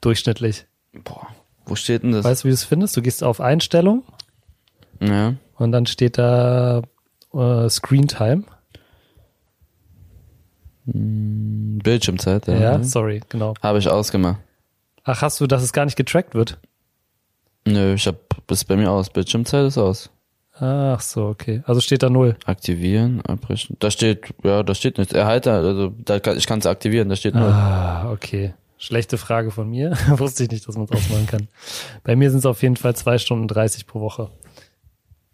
[0.00, 0.66] Durchschnittlich.
[1.04, 1.28] Boah,
[1.66, 2.24] wo steht denn das?
[2.24, 2.96] Weißt du, wie du es findest?
[2.96, 4.02] Du gehst auf Einstellung.
[5.00, 5.34] Ja.
[5.56, 6.82] Und dann steht da
[7.32, 8.42] äh, Screen Time.
[10.90, 12.54] Hm, Bildschirmzeit, ja.
[12.54, 13.54] Ja, sorry, genau.
[13.62, 14.40] Habe ich ausgemacht.
[15.04, 16.58] Ach, hast du, dass es gar nicht getrackt wird?
[17.64, 19.10] Nö, ich hab das bei mir aus.
[19.10, 20.10] Bildschirmzeit ist aus.
[20.58, 21.62] Ach so, okay.
[21.66, 22.36] Also steht da null.
[22.44, 23.76] Aktivieren, abbrechen.
[23.80, 25.12] Da steht, ja, da steht nichts.
[25.12, 27.50] Erhalter, also da kann, ich kann es aktivieren, da steht null.
[27.50, 28.54] Ah, okay.
[28.76, 29.92] Schlechte Frage von mir.
[30.08, 31.48] Wusste ich nicht, dass man es ausmachen kann.
[32.04, 34.28] Bei mir sind es auf jeden Fall zwei Stunden 30 pro Woche.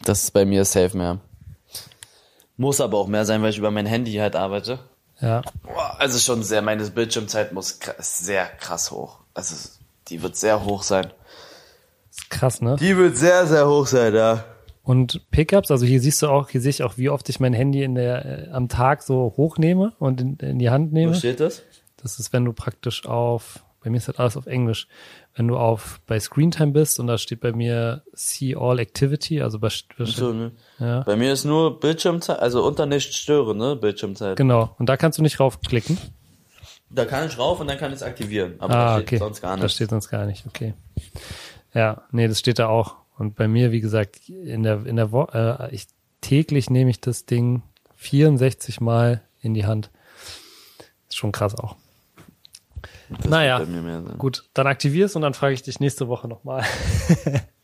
[0.04, 1.18] Das ist bei mir safe mehr.
[2.56, 4.78] Muss aber auch mehr sein, weil ich über mein Handy halt arbeite.
[5.20, 5.42] Ja.
[5.98, 9.18] Also schon sehr, meine Bildschirmzeit muss sehr krass hoch.
[9.34, 9.56] Also
[10.08, 11.10] die wird sehr hoch sein.
[12.18, 12.76] Ist krass, ne?
[12.78, 14.44] Die wird sehr, sehr hoch sein, ja.
[14.82, 17.52] Und Pickups, also hier siehst du auch, hier sehe ich auch, wie oft ich mein
[17.52, 21.12] Handy in der, äh, am Tag so hochnehme und in, in die Hand nehme.
[21.12, 21.62] Wo steht das?
[22.02, 24.88] Das ist, wenn du praktisch auf, bei mir ist das alles auf Englisch,
[25.34, 29.58] wenn du auf bei Screentime bist und da steht bei mir See All Activity, also
[29.58, 30.52] bei, so, ne?
[30.78, 31.00] ja.
[31.02, 34.36] bei mir ist nur Bildschirmzeit, also unter nicht stören, ne, Bildschirmzeit.
[34.36, 34.74] Genau.
[34.78, 35.98] Und da kannst du nicht raufklicken.
[36.90, 39.18] Da kann ich rauf und dann kann ich es aktivieren, aber ah, da steht okay.
[39.18, 39.64] sonst gar nicht.
[39.64, 40.72] Da steht sonst gar nicht, okay.
[41.74, 42.96] Ja, nee, das steht da auch.
[43.18, 45.88] Und bei mir, wie gesagt, in der in der Woche, äh, ich
[46.20, 47.62] täglich nehme ich das Ding
[47.96, 49.90] 64 Mal in die Hand.
[51.08, 51.76] Ist schon krass auch.
[53.08, 53.64] Das naja,
[54.18, 56.62] gut, dann aktivierst und dann frage ich dich nächste Woche nochmal.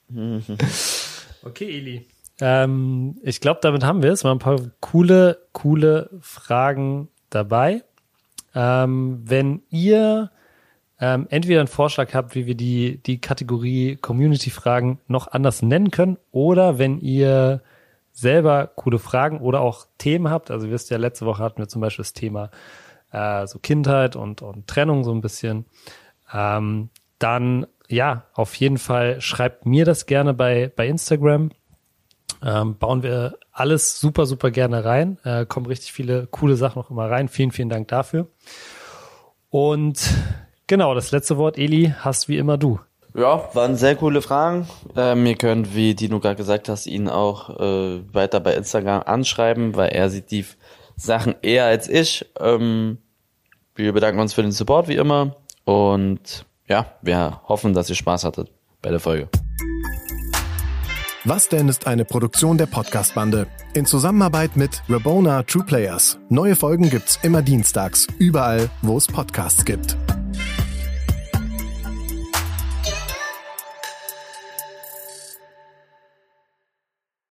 [1.42, 2.08] okay, Eli.
[2.40, 4.24] Ähm, ich glaube, damit haben wir es.
[4.24, 7.84] War ein paar coole, coole Fragen dabei.
[8.54, 10.30] Ähm, wenn ihr
[11.04, 16.16] ähm, entweder einen Vorschlag habt, wie wir die, die Kategorie Community-Fragen noch anders nennen können,
[16.30, 17.60] oder wenn ihr
[18.12, 21.82] selber coole Fragen oder auch Themen habt, also wisst ihr, letzte Woche hatten wir zum
[21.82, 22.50] Beispiel das Thema
[23.12, 25.66] äh, so Kindheit und, und Trennung so ein bisschen,
[26.32, 26.88] ähm,
[27.18, 31.50] dann ja, auf jeden Fall schreibt mir das gerne bei, bei Instagram.
[32.42, 35.18] Ähm, bauen wir alles super, super gerne rein.
[35.22, 37.28] Äh, kommen richtig viele coole Sachen noch immer rein.
[37.28, 38.28] Vielen, vielen Dank dafür.
[39.50, 40.00] Und
[40.66, 42.80] genau, das letzte Wort, Eli, hast wie immer du.
[43.16, 44.66] Ja, waren sehr coole Fragen.
[44.96, 49.76] Ähm, ihr könnt, wie Dino gerade gesagt hast, ihn auch äh, weiter bei Instagram anschreiben,
[49.76, 50.44] weil er sieht die
[50.96, 52.26] Sachen eher als ich.
[52.40, 52.98] Ähm,
[53.76, 58.24] wir bedanken uns für den Support wie immer und ja, wir hoffen, dass ihr Spaß
[58.24, 58.50] hattet
[58.82, 59.28] bei der Folge.
[61.24, 66.18] Was denn ist eine Produktion der Podcast-Bande in Zusammenarbeit mit Rabona True Players.
[66.28, 69.96] Neue Folgen gibt's immer dienstags, überall, wo es Podcasts gibt.